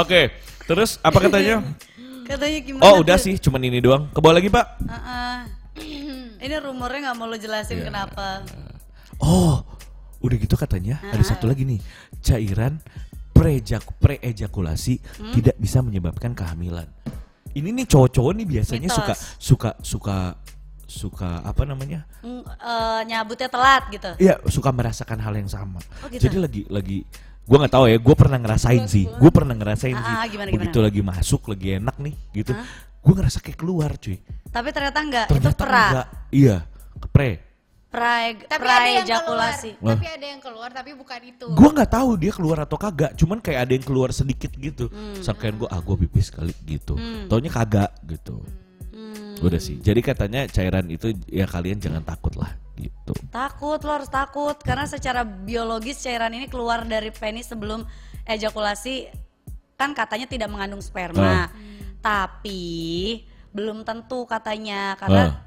[0.00, 0.32] Oke,
[0.64, 1.60] terus apa katanya?
[2.24, 2.82] Katanya gimana?
[2.84, 3.24] Oh udah tuh?
[3.24, 4.08] sih, cuman ini doang.
[4.10, 4.64] Ke bawah lagi pak?
[4.80, 5.36] Heeh.
[6.38, 7.86] Ini rumornya nggak mau lo jelasin Iya.
[7.86, 8.42] kenapa.
[9.18, 9.62] Oh,
[10.18, 10.98] udah gitu katanya.
[11.04, 11.80] Ada satu lagi nih,
[12.20, 12.78] cairan
[13.30, 15.32] prejak preejakulasi Hmm?
[15.32, 16.86] tidak bisa menyebabkan kehamilan.
[17.50, 18.98] Ini nih cowok-cowok nih biasanya Mitos.
[18.98, 20.16] suka suka suka
[20.84, 22.06] suka apa namanya?
[22.20, 24.10] Mm, eh, nyabutnya telat gitu.
[24.18, 25.78] Iya, suka merasakan hal yang sama.
[26.00, 26.24] Oh, gitu?
[26.24, 26.98] Jadi lagi lagi
[27.44, 29.04] gua nggak tahu ya, gue pernah ngerasain sih.
[29.08, 30.14] Gue pernah ngerasain Ah, sih.
[30.14, 32.52] ah, gimana, Begitu lagi masuk, lagi enak nih, gitu.
[33.02, 34.18] Gue ngerasa kayak keluar, cuy.
[34.48, 35.84] Tapi ternyata enggak, itu Ternyata pra.
[35.88, 36.06] enggak.
[36.32, 36.56] Iya,
[37.12, 37.30] pre.
[37.88, 39.08] Pra, Tapi pra ada yang keluar.
[39.08, 39.70] ejakulasi.
[39.80, 39.96] Wah.
[39.96, 41.44] Tapi ada yang keluar tapi bukan itu.
[41.56, 43.16] Gue nggak tahu dia keluar atau kagak.
[43.16, 44.92] Cuman kayak ada yang keluar sedikit gitu.
[44.92, 45.16] Hmm.
[45.24, 47.00] Sangkain gue, ah gue pipis kali gitu.
[47.32, 48.44] Taunya kagak gitu.
[48.92, 49.40] Hmm.
[49.40, 49.80] Udah sih.
[49.80, 53.16] Jadi katanya cairan itu ya kalian jangan takut lah gitu.
[53.32, 57.88] Takut, lo harus takut karena secara biologis cairan ini keluar dari penis sebelum
[58.28, 59.08] ejakulasi
[59.80, 61.48] kan katanya tidak mengandung sperma.
[62.00, 65.46] Tapi belum tentu katanya karena Ah.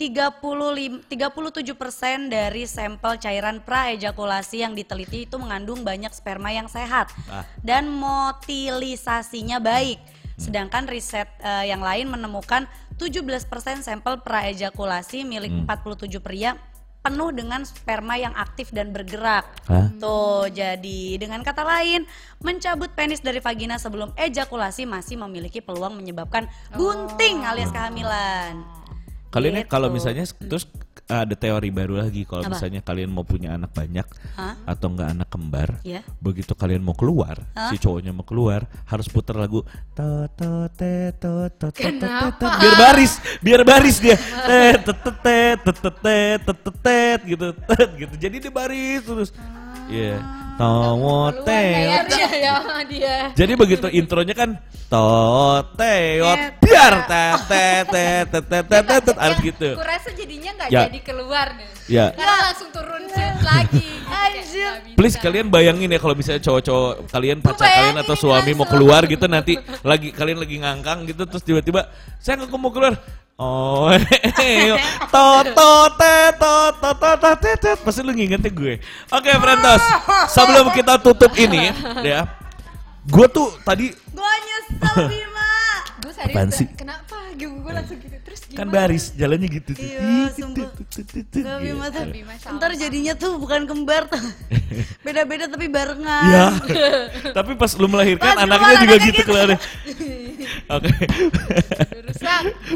[0.00, 7.44] 35 37% dari sampel cairan praejakulasi yang diteliti itu mengandung banyak sperma yang sehat Ah.
[7.62, 10.00] dan motilisasinya baik.
[10.40, 12.66] Sedangkan riset eh, yang lain menemukan
[12.98, 16.56] 17% sampel praejakulasi milik 47 pria
[17.02, 19.42] penuh dengan sperma yang aktif dan bergerak.
[19.66, 19.90] Hah?
[19.98, 22.06] Tuh, jadi dengan kata lain,
[22.38, 26.46] mencabut penis dari vagina sebelum ejakulasi masih memiliki peluang menyebabkan
[26.78, 28.62] gunting alias kehamilan.
[29.34, 29.72] Kalian ya Gitu.
[29.72, 30.68] kalau misalnya terus
[31.12, 34.64] Ah, ada teori baru lagi kalau misalnya kalian mau punya anak banyak huh?
[34.64, 36.00] atau enggak anak kembar yeah.
[36.24, 37.68] begitu kalian mau keluar huh?
[37.68, 39.60] si cowoknya mau keluar harus putar lagu
[39.92, 42.08] to to te to to te te
[42.40, 47.46] biar baris biar baris dia te te te te te te te gitu
[48.00, 49.36] gitu jadi dia baris terus
[49.92, 50.16] ya.
[50.56, 51.72] Keluar teo.
[51.72, 53.16] bayarnya ya sama dia.
[53.32, 54.50] Jadi begitu intronya kan
[54.86, 56.60] toteot Iya.
[56.60, 59.68] biar tet tet tet tet tet tet tet harus Yang gitu.
[59.76, 60.80] Kurasa jadinya nggak Ya.
[60.88, 61.68] jadi keluar deh.
[61.90, 62.06] Ya.
[62.14, 63.02] Karena langsung turun
[63.42, 63.88] lagi.
[64.08, 64.72] Anjir.
[64.94, 69.26] Please kalian bayangin ya kalau misalnya cowok-cowok kalian pacar kalian atau suami mau keluar gitu
[69.26, 71.90] nanti lagi kalian lagi ngangkang gitu terus tiba-tiba
[72.22, 72.94] saya nggak mau keluar.
[73.34, 73.88] Oh,
[75.12, 75.24] to
[75.56, 78.74] to te to to to to te te pasti lu ngingetin gue.
[79.08, 79.82] Oke, Frentos.
[80.30, 81.72] Sebelum kita tutup ini
[82.04, 82.28] ya.
[83.02, 85.50] Gue tuh tadi Gue nyesel Bima.
[85.98, 86.66] Gue serius Apaan dah, sih?
[86.76, 87.11] kenapa?
[87.32, 88.16] Gue langsung gitu.
[88.22, 88.58] Terus gimana?
[88.58, 89.82] kan baris jalannya gitu tuh.
[89.82, 90.68] Iya, sumpah.
[90.92, 91.38] Gitu.
[91.42, 92.04] Gak Bima tuh.
[92.12, 92.54] Bima sama.
[92.60, 94.22] Ntar jadinya tuh bukan kembar tuh.
[95.06, 96.28] Beda-beda tapi barengan.
[96.30, 96.46] Ya.
[97.36, 99.26] Tapi pas lu melahirkan Pas anaknya juga anaknya gitu gitu.
[99.26, 99.58] keluarnya.
[100.76, 100.92] Oke.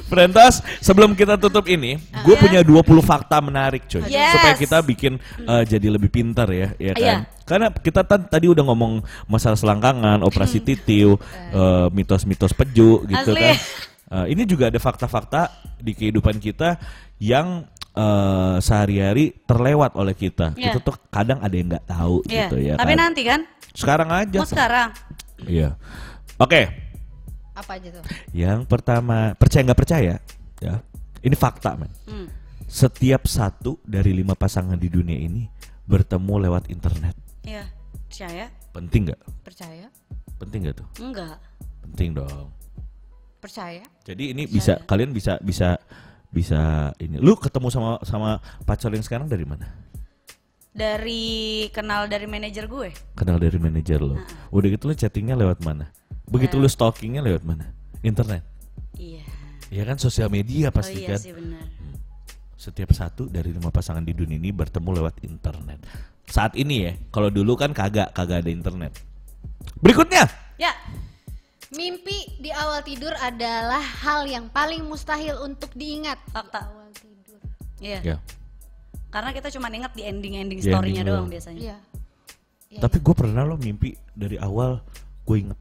[0.07, 2.41] Frentos, sebelum kita tutup ini, gue Iya.
[2.43, 4.05] punya 20 fakta menarik cuy.
[4.09, 4.33] Yes.
[4.37, 5.13] Supaya kita bikin
[5.45, 7.03] uh, jadi lebih pintar ya, ya kan?
[7.03, 7.17] Iya.
[7.47, 8.93] Karena kita tadi udah ngomong
[9.31, 11.15] masalah selangkangan, operasi titiu,
[11.55, 13.39] uh, mitos-mitos peju gitu Asli.
[13.41, 13.57] kan.
[14.07, 15.51] Uh, ini juga ada fakta-fakta
[15.83, 16.79] di kehidupan kita
[17.19, 20.55] yang uh, sehari-hari terlewat oleh kita.
[20.55, 20.71] Iya.
[20.71, 22.47] Itu tuh kadang ada yang nggak tahu Iya.
[22.47, 23.01] gitu ya Tapi kan.
[23.03, 23.41] nanti kan.
[23.75, 24.39] Sekarang aja.
[24.39, 24.89] Mau sekarang.
[25.43, 25.75] Iya.
[26.39, 26.63] Oke.
[27.57, 28.05] Apa aja tuh?
[28.37, 30.15] Yang pertama, percaya nggak percaya,
[30.61, 30.75] ya.
[31.25, 31.89] Ini fakta, man.
[32.05, 32.29] Hmm.
[32.69, 35.49] Setiap satu dari lima pasangan di dunia ini
[35.89, 37.17] bertemu lewat internet.
[37.43, 37.65] Iya.
[38.07, 38.47] Percaya?
[38.77, 39.21] Penting nggak?
[39.43, 39.87] Percaya?
[40.37, 40.89] Penting nggak tuh?
[41.01, 41.37] Enggak.
[41.83, 42.49] Penting dong.
[43.41, 43.85] Percaya?
[44.03, 45.77] Jadi ini bisa kalian bisa bisa
[46.33, 47.21] bisa ini.
[47.21, 49.69] Lu ketemu sama sama pacar yang sekarang dari mana?
[50.77, 52.93] Dari kenal dari manajer gue.
[53.17, 54.21] Kenal dari manajer lo.
[54.53, 55.89] Udah gitu lu chattingnya lewat mana?
[56.29, 57.73] Begitu lu stalkingnya lewat mana?
[58.05, 58.45] Internet.
[58.93, 59.25] Iya.
[59.73, 61.21] Ya kan sosial media Oh pasti iya kan.
[61.21, 61.65] sih benar.
[62.57, 65.81] Setiap satu dari lima pasangan di dunia ini bertemu lewat internet.
[66.27, 68.93] Saat ini ya, kalau dulu kan kagak kagak ada internet.
[69.81, 70.27] Berikutnya,
[70.57, 70.73] Ya.
[71.69, 76.15] Mimpi di awal tidur adalah hal yang paling mustahil untuk diingat.
[76.31, 76.63] Fakta.
[76.65, 77.41] Awal tidur.
[77.79, 77.99] Iya.
[78.05, 78.17] ya.
[79.09, 81.59] Karena kita cuma ingat di ending-ending Di story-nya ending doang biasanya.
[81.59, 81.77] Iya.
[82.69, 84.79] Iya, Tapi gue pernah loh mimpi dari awal
[85.23, 85.59] gue inget.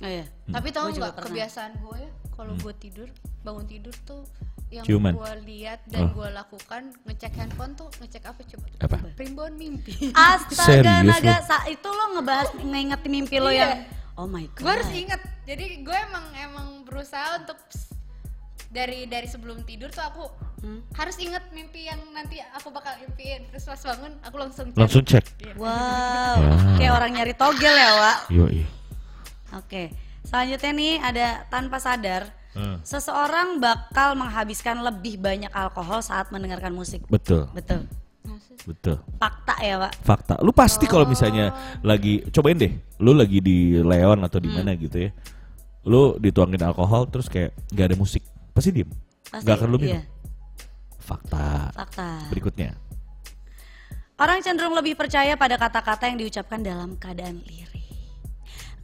[0.00, 0.26] Oh, iya.
[0.48, 1.28] Tapi tahu Gue juga nggak pernah.
[1.28, 3.08] kebiasaan gue ya kalau gue tidur
[3.40, 4.22] bangun tidur tuh
[4.70, 6.10] yang gue lihat dan Oh.
[6.14, 8.66] gue lakukan ngecek handphone tuh ngecek apa coba?
[8.80, 8.96] Apa?
[9.12, 9.92] Primbon mimpi.
[10.10, 11.44] Astaga, Serius naga, lu?
[11.44, 13.58] sa- itu lo ngebahas ngingetin mimpi lo Iya.
[13.60, 13.72] yang
[14.20, 14.60] Oh my god.
[14.60, 15.20] gue harus inget.
[15.42, 17.56] Jadi gue emang emang berusaha untuk
[18.68, 20.24] dari dari sebelum tidur tuh aku
[20.60, 20.84] Hmm.
[20.92, 23.48] harus inget mimpi yang nanti aku bakal impiin.
[23.48, 24.76] Terus pas bangun aku langsung cari.
[24.78, 25.24] Langsung cek.
[25.56, 25.72] Wow,
[26.36, 26.76] Ah.
[26.76, 28.18] kayak orang nyari togel ya, Wak.
[28.28, 28.68] Yoi.
[29.56, 29.88] Oke.
[30.20, 32.76] Selanjutnya nih ada tanpa sadar, Hmm.
[32.84, 37.08] seseorang bakal menghabiskan lebih banyak alkohol saat mendengarkan musik.
[37.08, 37.88] Betul, Betul.
[38.68, 38.96] Betul.
[39.16, 39.92] Fakta ya, Pak.
[40.04, 40.34] Fakta.
[40.44, 41.50] Lu pasti kalau misalnya
[41.80, 45.10] lagi cobain deh, lu lagi di Leon atau di mana gitu ya.
[45.88, 48.20] Lu dituangin alkohol terus kayak nggak ada musik,
[48.52, 48.90] pasti diem.
[49.30, 49.94] Pasti, Gak akan lu minum.
[49.96, 50.02] iya.
[51.00, 51.70] Fakta.
[51.72, 52.28] Fakta.
[52.28, 52.74] Berikutnya.
[54.20, 57.88] Orang cenderung lebih percaya pada kata-kata yang diucapkan dalam keadaan lirih.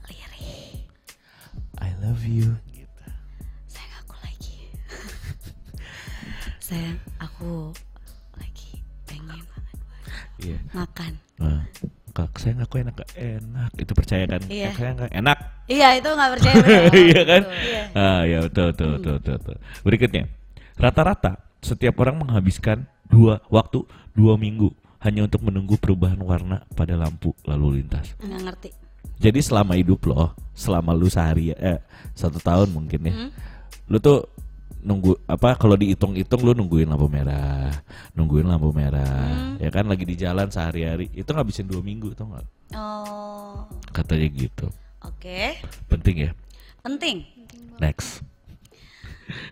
[0.08, 0.86] Lirih.
[1.76, 2.56] I love you.
[2.72, 3.04] Gitu.
[3.68, 4.56] Sayang aku lagi.
[6.66, 7.74] Sayang aku
[10.38, 10.58] Iya.
[10.72, 11.12] makan.
[11.36, 11.62] Nah,
[12.10, 14.72] kak sayang aku enak gak enak itu percaya kan Iya.
[14.72, 16.54] Kak, sayang gak enak Iya itu nggak percaya
[17.08, 17.82] iya kan Iya.
[17.92, 19.56] ah ya betul betul betul betul, betul.
[19.82, 20.22] berikutnya
[20.74, 27.36] rata-rata setiap orang menghabiskan dua waktu dua minggu hanya untuk menunggu perubahan warna pada lampu
[27.44, 28.68] lalu lintas Nggak ngerti.
[29.16, 33.12] jadi selama hidup lo selama lu sehari eh satu tahun mungkin ya
[33.86, 34.24] lu tuh
[34.86, 37.74] nunggu apa kalau dihitung-hitung lu nungguin lampu merah
[38.14, 42.46] nungguin lampu merah ya kan lagi di jalan sehari-hari itu ngabisin dua minggu tau nggak
[42.72, 44.66] Oh, katanya gitu
[45.00, 45.58] oke.
[45.86, 46.32] penting ya
[46.80, 47.26] Penting.
[47.76, 48.22] next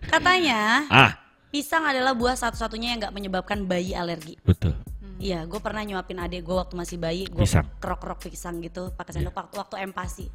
[0.07, 1.11] Katanya ah
[1.51, 4.39] pisang adalah buah satu-satunya yang nggak menyebabkan bayi alergi.
[4.41, 4.71] betul
[5.15, 7.47] Iya, gue pernah nyuapin adik gue waktu masih bayi, gue
[7.79, 10.27] kerok-kerok pisang gitu pakai sendok waktu waktu empasi.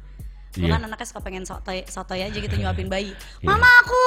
[0.51, 0.73] Gue Iya.
[0.73, 3.13] kan anaknya suka pengen sotoy, sotoy aja gitu nyuapin bayi.
[3.13, 3.45] Iya.
[3.45, 4.05] Mama aku.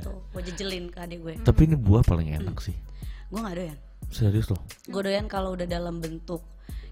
[0.00, 1.34] Tuh, gue jejelin ke adik gue.
[1.40, 2.74] tapi ini buah paling enak sih
[3.26, 3.78] Gue nggak doyan.
[4.08, 6.40] serius loh Gue doyan kalau udah dalam bentuk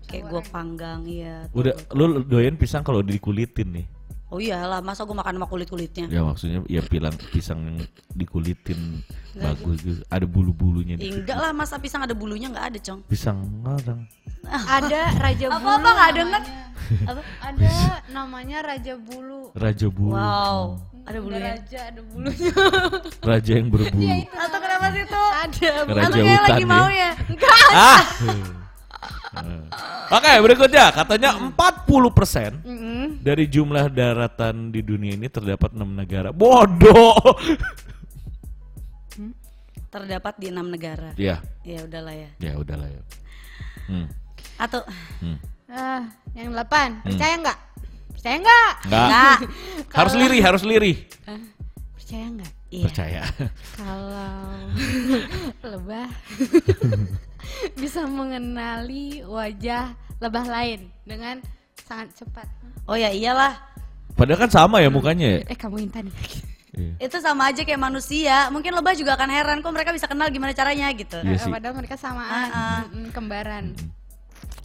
[0.05, 1.47] kayak gue panggang iya.
[1.51, 3.86] udah lu doyan pisang kalau dikulitin nih
[4.26, 6.09] Oh iyalah, masa gue makan sama kulit-kulitnya?
[6.09, 7.78] ya maksudnya ya bilang pisang yang
[8.11, 12.78] dikulitin bagus gitu ada bulu-bulunya Ya, di enggak lah, masa pisang ada bulunya nggak ada,
[12.80, 13.01] Cong.
[13.05, 14.09] pisang ngadang
[14.72, 15.55] Ada raja bulu.
[15.55, 16.43] Apa-apa nggak denger?
[17.05, 17.20] Apa?
[17.45, 17.72] Ada
[18.09, 19.53] namanya raja bulu.
[19.55, 21.50] raja bulu Wow, ada Ada bulunya.
[21.50, 22.53] raja, ada bulunya.
[23.30, 25.28] raja yang berbulu Atau kenapa sih tuh?
[25.34, 25.68] ada.
[25.84, 26.68] Raja Atau kayak hutan lagi ya.
[26.68, 27.11] mau ya?
[27.90, 28.03] ah
[30.12, 33.05] Oke, berikutnya katanya 40% Mm-mm.
[33.18, 36.28] dari jumlah daratan di dunia ini terdapat enam negara.
[36.30, 37.16] Bodoh.
[39.88, 41.12] Terdapat di enam negara.
[41.16, 42.30] ya, Ya udahlah ya.
[42.38, 43.03] ya udahlah ya.
[43.86, 44.07] Hmm.
[44.57, 44.80] Atau
[45.18, 45.36] Hmm.
[45.66, 47.59] Ah, yang delapan, percaya nggak?
[48.23, 48.70] Percaya nggak?
[48.87, 49.11] Enggak.
[49.11, 49.39] enggak?
[49.99, 50.97] Harus lirih, harus lirih.
[51.93, 52.53] Percaya nggak?
[52.70, 52.85] Iya.
[52.87, 53.23] Percaya.
[53.83, 54.31] Kalau
[55.75, 56.07] lebah
[57.75, 61.43] bisa mengenali wajah lebah lain dengan
[61.83, 62.47] sangat cepat.
[62.87, 63.59] Oh ya iyalah.
[64.14, 65.43] Padahal kan sama ya mukanya.
[65.43, 65.51] ya?
[65.51, 66.14] Eh kamu intan ya?
[66.73, 66.93] Iya.
[67.03, 68.47] Itu sama aja kayak manusia.
[68.49, 71.18] Mungkin lebah juga akan heran kok mereka bisa kenal gimana caranya gitu.
[71.20, 71.51] Iya Eh, sih.
[71.51, 72.81] Padahal mereka samaan, Ah, ah.
[72.87, 73.75] Mm-mm, kembaran.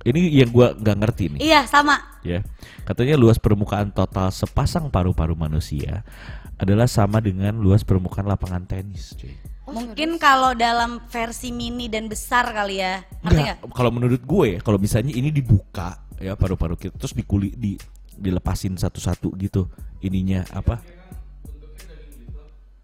[0.07, 1.39] Ini yang gua nggak ngerti nih.
[1.43, 1.99] Iya sama.
[2.23, 2.39] ya.
[2.87, 6.07] Katanya luas permukaan total sepasang paru-paru manusia
[6.55, 9.35] adalah sama dengan luas permukaan lapangan tenis, cuy.
[9.67, 13.03] Oh, Mungkin kalau dalam versi mini dan besar kali ya.
[13.19, 17.75] Ngerti Enggak, kalau menurut gue, kalau misalnya ini dibuka ya paru-paru kita terus dikuli di
[18.15, 19.67] dilepasin satu-satu gitu
[20.01, 20.79] ininya apa?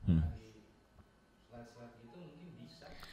[0.04, 0.22] Hmm.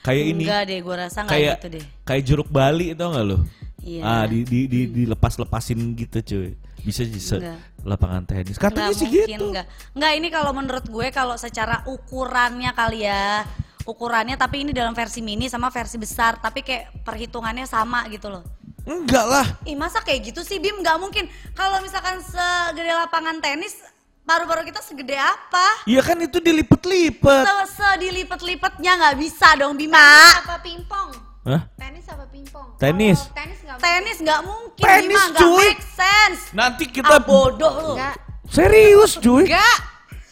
[0.01, 1.85] Kayak ini, Enggak deh, gue rasa nggak kayak gitu deh.
[2.03, 3.39] kayak jeruk Bali itu enggak lo?
[3.81, 4.03] Iya.
[4.05, 6.53] Ah, di di di dilepas-lepasin gitu, cuy.
[6.81, 7.59] Bisa bisa Enggak.
[7.85, 8.57] lapangan tenis.
[8.57, 9.45] Katanya Nggak sih mungkin, gitu.
[9.53, 9.67] Enggak.
[9.93, 13.45] Enggak, ini kalau menurut gue kalau secara ukurannya kali ya.
[13.89, 18.45] Ukurannya tapi ini dalam versi mini sama versi besar, tapi kayak perhitungannya sama gitu loh.
[18.85, 19.47] Enggak lah.
[19.69, 20.81] Ih masa kayak gitu sih Bim?
[20.81, 21.25] Nggak mungkin.
[21.57, 23.77] Kalau misalkan segede lapangan tenis,
[24.25, 25.85] paru-paru kita segede apa?
[25.85, 27.45] Iya kan itu dilipet-lipet.
[27.45, 30.33] Se Sedilipet-lipetnya nggak bisa dong Bima.
[30.45, 31.30] Apa pingpong?
[31.43, 31.63] Hah?
[31.75, 32.77] Tenis apa pingpong?
[32.77, 33.19] Tenis.
[33.23, 35.61] Oh, tenis nggak Tenis nggak mungkin Tenis, Bima, nggak cuy.
[35.63, 36.41] make sense.
[36.53, 37.93] Nanti kita Ah, bodoh lu.
[37.95, 38.15] Enggak.
[38.47, 39.45] serius, cuy.
[39.47, 39.79] Enggak.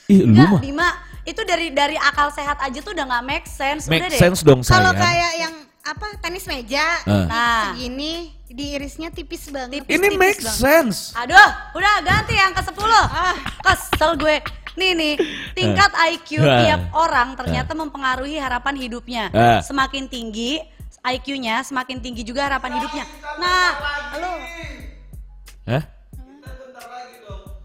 [0.07, 0.89] Ih, lu Enggak, mah Bima.
[1.23, 3.85] Itu dari dari akal sehat aja tuh udah nggak make sense.
[3.85, 4.17] Udah make deh.
[4.17, 4.97] sense dong Kalau sayang.
[4.99, 7.25] kayak yang apa tenis meja Ah.
[7.25, 7.61] Nah.
[7.71, 8.13] segini
[8.47, 9.81] diirisnya tipis banget.
[9.81, 9.91] Tipis.
[9.91, 10.57] Ini tipis make dong.
[10.59, 11.13] sense.
[11.15, 13.37] Aduh, udah ganti yang ke 10 Ah.
[13.63, 14.37] Kesel gue.
[14.75, 15.15] Nih nih,
[15.53, 16.61] tingkat IQ Ah.
[16.63, 19.25] tiap orang ternyata mempengaruhi harapan hidupnya.
[19.31, 19.61] Ah.
[19.61, 20.61] Semakin tinggi
[21.17, 23.05] IQ-nya, semakin tinggi juga harapan hidupnya.
[23.41, 23.69] Nah,
[24.21, 24.33] lu
[25.69, 25.83] Hah?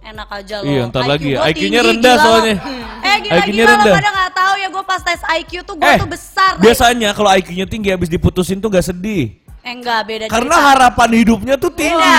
[0.04, 0.68] enak aja lo.
[0.68, 1.32] Iya, ntar lagi.
[1.34, 2.26] gua IQ-nya rendah gila lo.
[2.28, 2.56] soalnya.
[3.04, 3.94] Eh gila IQ-nya gila lo rendah.
[3.96, 6.52] pada nggak tahu ya gue pas tes IQ tuh gue eh, tuh besar.
[6.60, 9.40] biasanya kalau IQ-nya tinggi habis diputusin tuh gak sedih.
[9.64, 10.70] Eh enggak beda Karena cerita.
[10.76, 12.14] harapan hidupnya tuh tinggi.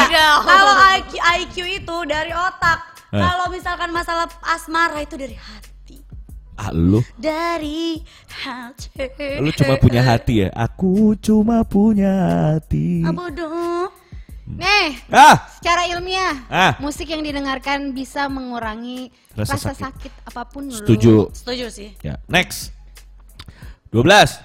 [0.48, 2.78] Kalau IQ, IQ itu dari otak.
[3.12, 3.20] Eh.
[3.20, 5.73] Kalau misalkan masalah asmara itu dari hati.
[6.54, 7.98] Ah, lu Dari
[8.40, 9.42] hati.
[9.42, 10.48] lu cuma punya hati ya.
[10.54, 12.12] Aku cuma punya
[12.54, 13.02] hati.
[13.02, 13.90] Ah, bodoh.
[14.44, 16.72] Nih, Ah, secara ilmiah, Ah.
[16.78, 19.80] musik yang didengarkan bisa mengurangi Rasa rasa, sakit.
[19.80, 20.12] sakit.
[20.26, 20.76] apa pun lu.
[20.76, 21.32] setuju.
[21.32, 21.90] Setuju sih.
[22.00, 22.70] Ya, next.
[23.90, 24.38] 12.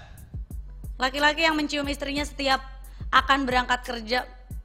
[0.95, 2.63] Laki-laki yang mencium istrinya setiap
[3.09, 4.19] akan berangkat kerja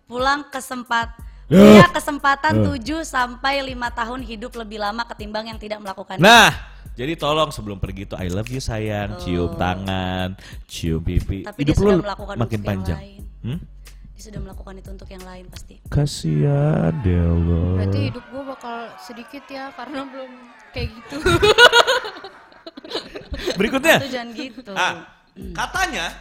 [0.05, 1.12] pulang kesempat
[1.45, 2.64] punya kesempatan Eh.
[2.80, 6.16] 7 sampai 5 tahun hidup lebih lama ketimbang yang tidak melakukan.
[6.16, 6.51] Nah,
[6.95, 10.38] jadi tolong sebelum pergi tuh I love you sayang, cium tangan,
[10.70, 11.42] cium pipi.
[11.42, 12.99] Tapi Hidup dia sudah lu melakukan makin untuk yang panjang.
[13.03, 13.22] lain.
[13.42, 13.59] Hmm?
[14.14, 15.74] Dia sudah melakukan itu untuk yang lain pasti.
[15.90, 17.82] Kasihan Dewa.
[17.82, 20.30] Berarti hidup gue bakal sedikit ya karena belum
[20.70, 21.16] kayak gitu.
[23.59, 23.97] Berikutnya.
[23.99, 24.70] Itu jangan gitu.
[24.78, 24.95] Ah,
[25.34, 26.14] katanya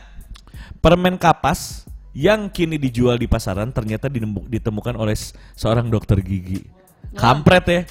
[0.81, 1.85] permen kapas
[2.17, 4.09] yang kini dijual di pasaran ternyata
[4.49, 5.13] ditemukan oleh
[5.53, 6.65] seorang dokter gigi.
[7.13, 7.81] Kampret ya.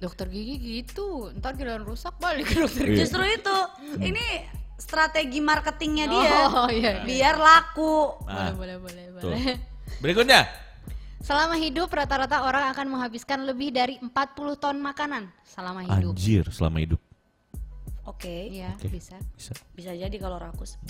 [0.00, 2.90] Dokter gigi gitu, ntar giliran rusak balik ke dokter Iya.
[2.90, 3.00] gigi.
[3.04, 3.56] Justru itu,
[4.00, 4.26] ini
[4.74, 6.32] strategi marketingnya dia.
[6.48, 7.04] Oh, iya, iya.
[7.04, 8.16] Biar laku.
[8.24, 9.28] Ah, Boleh, boleh, boleh, tuh.
[9.28, 9.44] boleh.
[10.00, 10.48] Berikutnya.
[11.20, 14.08] Selama hidup rata-rata orang akan menghabiskan lebih dari 40
[14.56, 16.16] ton makanan selama hidup.
[16.16, 16.96] Anjir, selama hidup.
[18.08, 18.88] Oke, Iya, Oke.
[18.88, 19.20] bisa.
[19.36, 19.52] Bisa.
[19.76, 20.80] bisa jadi kalau rakus.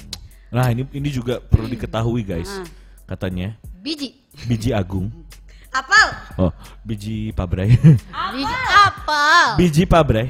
[0.51, 2.47] Nah, ini ini juga perlu diketahui, guys.
[2.49, 2.67] Ah.
[3.11, 4.15] Katanya Biji.
[4.47, 5.11] biji agung.
[5.71, 6.07] Apal?
[6.35, 6.51] Oh,
[6.83, 7.71] biji pabrai.
[8.35, 9.47] Biji apel.
[9.55, 10.27] biji pabrai.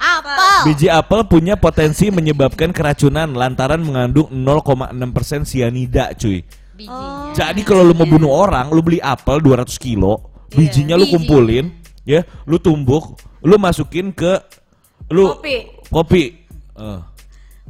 [0.00, 0.58] Apel.
[0.66, 6.42] Biji apel punya potensi menyebabkan keracunan lantaran mengandung 0,6% sianida, cuy.
[6.88, 7.30] Oh.
[7.36, 10.56] Jadi kalau lu mau bunuh orang, lu beli apel 200 kilo, Iya.
[10.58, 11.70] bijinya lu kumpulin,
[12.02, 13.14] ya, lu tumbuk,
[13.44, 14.40] lu masukin ke
[15.12, 15.56] lu Kopi.
[15.92, 16.24] kopi.
[16.80, 17.00] Eh,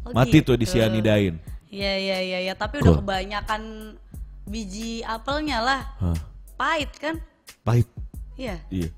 [0.00, 0.62] Oh, mati tuh gitu.
[0.64, 1.36] disianidain.
[1.68, 3.92] Iya iya iya ya, tapi udah kebanyakan
[4.46, 5.80] biji apelnya lah.
[6.00, 6.16] Hah,
[6.60, 7.16] Pahit kan?
[7.64, 7.88] pahit.
[8.36, 8.88] Iya, Iya.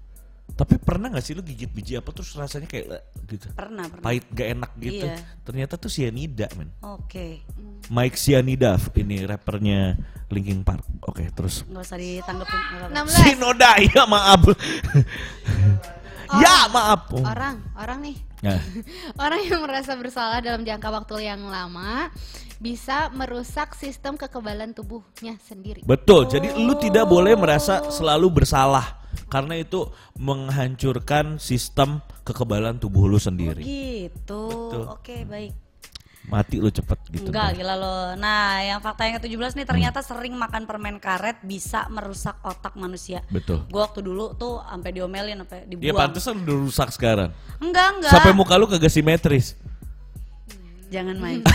[0.53, 3.49] Tapi pernah gak sih lu gigit biji apel terus rasanya kayak eh, gitu?
[3.57, 4.05] pernah pernah.
[4.05, 5.07] Pahit gak enak gitu.
[5.09, 5.17] Iya.
[5.47, 6.69] Ternyata tuh sianida, men.
[6.85, 7.41] Oke,
[7.89, 9.97] Mike Sianida ini rappernya
[10.29, 10.85] Linkin Park.
[11.09, 12.59] Oke, terus nggak usah ditanggepin.
[12.59, 13.09] nggak apa-apa.
[13.09, 13.25] 16.
[13.25, 14.43] Sinoda, ya maaf.
[16.45, 17.03] ya maaf.
[17.17, 17.25] Oh.
[17.25, 18.59] Orang, orang nih Nah,
[19.23, 22.11] Orang yang merasa bersalah dalam jangka waktu yang lama
[22.59, 25.83] bisa merusak sistem kekebalan tubuhnya sendiri.
[25.83, 26.27] betul.
[26.27, 29.87] Jadi lu tidak boleh merasa selalu bersalah karena itu
[30.19, 33.63] menghancurkan sistem kekebalan tubuh lu sendiri.
[33.63, 34.11] Gitu.
[34.71, 34.85] Betul.
[34.91, 35.55] Oke, baik.
[36.23, 37.29] Mati lu cepet gitu.
[37.29, 37.95] Enggak, gila lo.
[38.15, 43.21] Nah, yang fakta yang ke-17 nih ternyata sering makan permen karet bisa merusak otak manusia.
[43.27, 43.65] Betul.
[43.67, 45.85] Gua waktu dulu tuh sampai diomelin sampai dibuang.
[45.85, 47.29] Ya pantesan udah rusak sekarang.
[47.59, 48.11] Enggak, enggak.
[48.13, 49.53] Sampai muka lu kagak simetris.
[50.89, 51.41] Jangan main.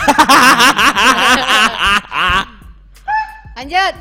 [3.56, 3.94] Lanjut.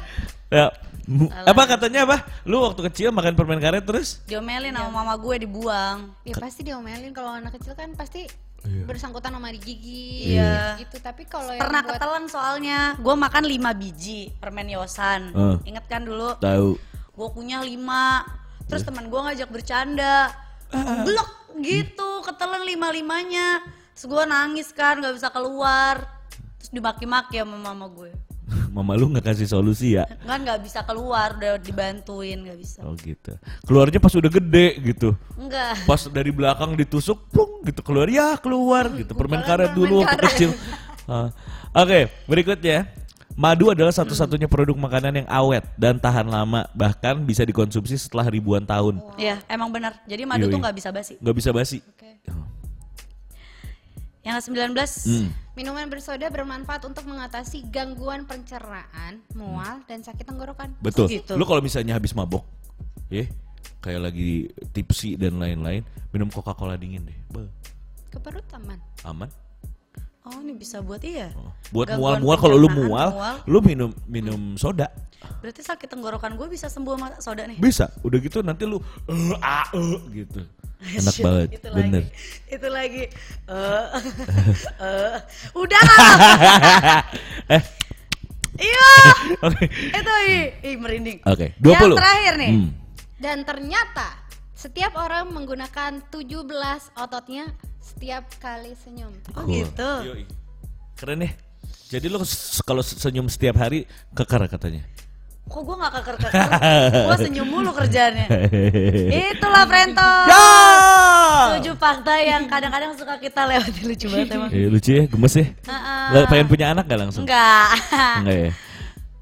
[0.49, 0.65] Ya.
[1.07, 2.17] mu- Apa katanya apa?
[2.43, 4.21] Lu waktu kecil makan permen karet terus?
[4.25, 6.11] diomelin sama mama gue dibuang.
[6.21, 8.25] Ya pasti diomelin kalau anak kecil kan pasti
[8.67, 8.83] Iya.
[8.83, 10.75] bersangkutan sama digigit Iya.
[10.77, 10.99] gitu.
[10.99, 12.79] Tapi kalau yang Pernah buat ketelan soalnya.
[12.99, 15.31] Gue makan 5 biji permen yosan.
[15.31, 15.55] Eh.
[15.71, 16.35] Ingat kan dulu?
[16.37, 16.75] Tahu.
[17.15, 18.27] Gue punya 5.
[18.67, 18.87] Terus Iya.
[18.91, 20.35] teman gue ngajak bercanda.
[21.07, 23.63] Blok gitu, ketelan lima-limanya.
[23.95, 26.03] Terus gue nangis kan, gak bisa keluar.
[26.59, 28.11] Terus dimaki-maki sama mama gue.
[28.71, 30.07] Mama lu nggak kasih solusi ya?
[30.23, 32.79] Kan gak bisa keluar, udah dibantuin gak bisa.
[32.85, 33.35] Oh gitu.
[33.67, 35.09] Keluarnya pas udah gede gitu.
[35.35, 35.83] Enggak.
[35.83, 39.11] Pas dari belakang ditusuk, plung gitu keluar ya keluar gitu.
[39.11, 40.51] Permen karet dulu waktu kecil.
[41.07, 41.31] Ah.
[41.75, 42.87] Oke, berikutnya.
[43.37, 48.65] Madu adalah satu-satunya produk makanan yang awet dan tahan lama, bahkan bisa dikonsumsi setelah ribuan
[48.65, 48.97] tahun.
[49.13, 49.93] Iya, emang benar.
[50.09, 50.53] Jadi madu Yoi.
[50.57, 51.21] tuh gak bisa basi.
[51.21, 51.77] Nggak bisa basi.
[51.85, 52.17] Oke.
[54.27, 54.75] Yang ke-19,
[55.07, 55.29] Hmm.
[55.55, 60.75] Minuman bersoda bermanfaat untuk mengatasi gangguan pencernaan, mual, dan sakit tenggorokan.
[60.83, 61.07] Betul.
[61.09, 61.33] gitu.
[61.33, 62.43] Lu kalau misalnya habis mabok,
[63.07, 63.25] ya,
[63.79, 67.17] kayak lagi tipsi dan lain-lain, minum Coca-Cola dingin deh.
[67.31, 67.47] Beuh,
[68.11, 68.77] Ke perut aman.
[69.01, 69.29] aman.
[70.27, 71.31] oh ini bisa buat iya.
[71.39, 71.55] Oh.
[71.71, 73.35] Buat mual-mual kalau lu mual, mual.
[73.47, 74.91] lu minum minum soda.
[75.39, 77.55] Berarti sakit tenggorokan gue bisa sembuh sama soda nih.
[77.63, 77.87] Bisa.
[78.03, 78.75] Udah gitu nanti lu
[79.07, 80.43] eh ah, eh, gitu.
[80.97, 81.47] Enak Shit, banget.
[81.53, 82.03] itu Bener.
[82.03, 82.11] lagi
[82.55, 83.03] itu lagi
[83.47, 83.85] eh
[84.77, 85.15] eh,
[85.53, 85.83] udah
[87.53, 87.61] eh,
[88.57, 88.89] iya
[89.39, 89.63] oke.
[89.69, 91.97] itu ih, ih merinding Oke, yang 20.
[91.97, 92.69] terakhir nih Hmm.
[93.17, 94.13] Dan ternyata
[94.53, 96.45] setiap orang menggunakan 17
[96.95, 97.49] ototnya
[97.79, 99.09] setiap kali senyum.
[99.31, 99.65] oh Cool.
[99.65, 100.23] gitu Yoi.
[100.93, 101.31] Keren ya.
[101.89, 104.85] Jadi s- kalau senyum setiap hari keker katanya.
[105.47, 106.49] Kok gue gak keker keker
[107.07, 108.25] gue senyum mulu kerjaannya
[109.09, 110.43] itulah Frento Ya!
[111.55, 115.45] tujuh fakta yang kadang-kadang suka kita lewati lucu banget emang Eh, lucu ya, gemes ya.
[116.07, 117.23] Nggak pengen punya anak gak langsung?
[117.23, 117.67] enggak
[118.19, 118.49] Enggak ya.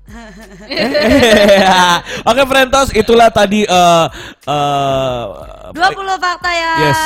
[2.29, 4.05] Oke Frentos, itulah tadi eh
[4.45, 5.23] eh,
[5.73, 7.01] 20 fakta yang Yes.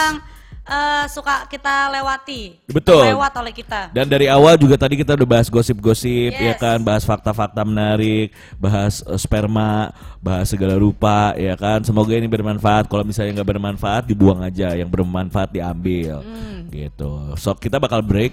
[0.69, 3.01] Eh, suka kita lewati Betul.
[3.03, 6.57] lewat oleh kita Dan dari awal juga tadi kita udah bahas gosip-gosip, ya Yes.
[6.57, 9.89] kan, bahas fakta-fakta menarik, bahas eh, sperma,
[10.19, 11.81] bahas segala rupa, ya kan.
[11.81, 12.85] Semoga ini bermanfaat.
[12.85, 14.71] Kalau misalnya nggak bermanfaat, dibuang aja.
[14.71, 16.69] Yang bermanfaat diambil, Hmm.
[16.69, 17.33] gitu.
[17.35, 18.31] So kita bakal break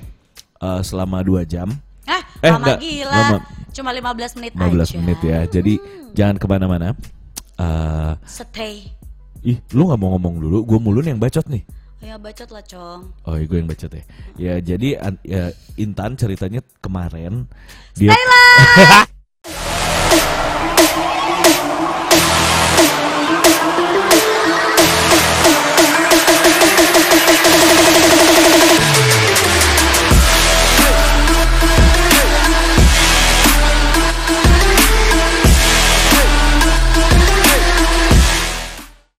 [0.57, 1.73] eh, selama dua jam,
[2.05, 2.79] Eh, Eh, lama enggak.
[2.79, 3.11] gila.
[3.13, 3.39] Lama.
[3.73, 4.97] Cuma 15 menit 15 aja.
[4.97, 5.41] menit ya.
[5.45, 5.75] Jadi
[6.13, 6.95] jangan ke mana-mana.
[7.57, 8.93] Eh, Stay.
[9.43, 10.59] ih, lu nggak mau ngomong dulu?
[10.65, 11.65] Gue mulu nih yang bacot nih.
[12.07, 13.19] Ya bacot lah, Cong.
[13.27, 14.05] Oh, gue yang bacot ya.
[14.39, 14.95] Ya, jadi
[15.27, 17.51] ya, Intan ceritanya kemarin
[17.99, 18.15] dia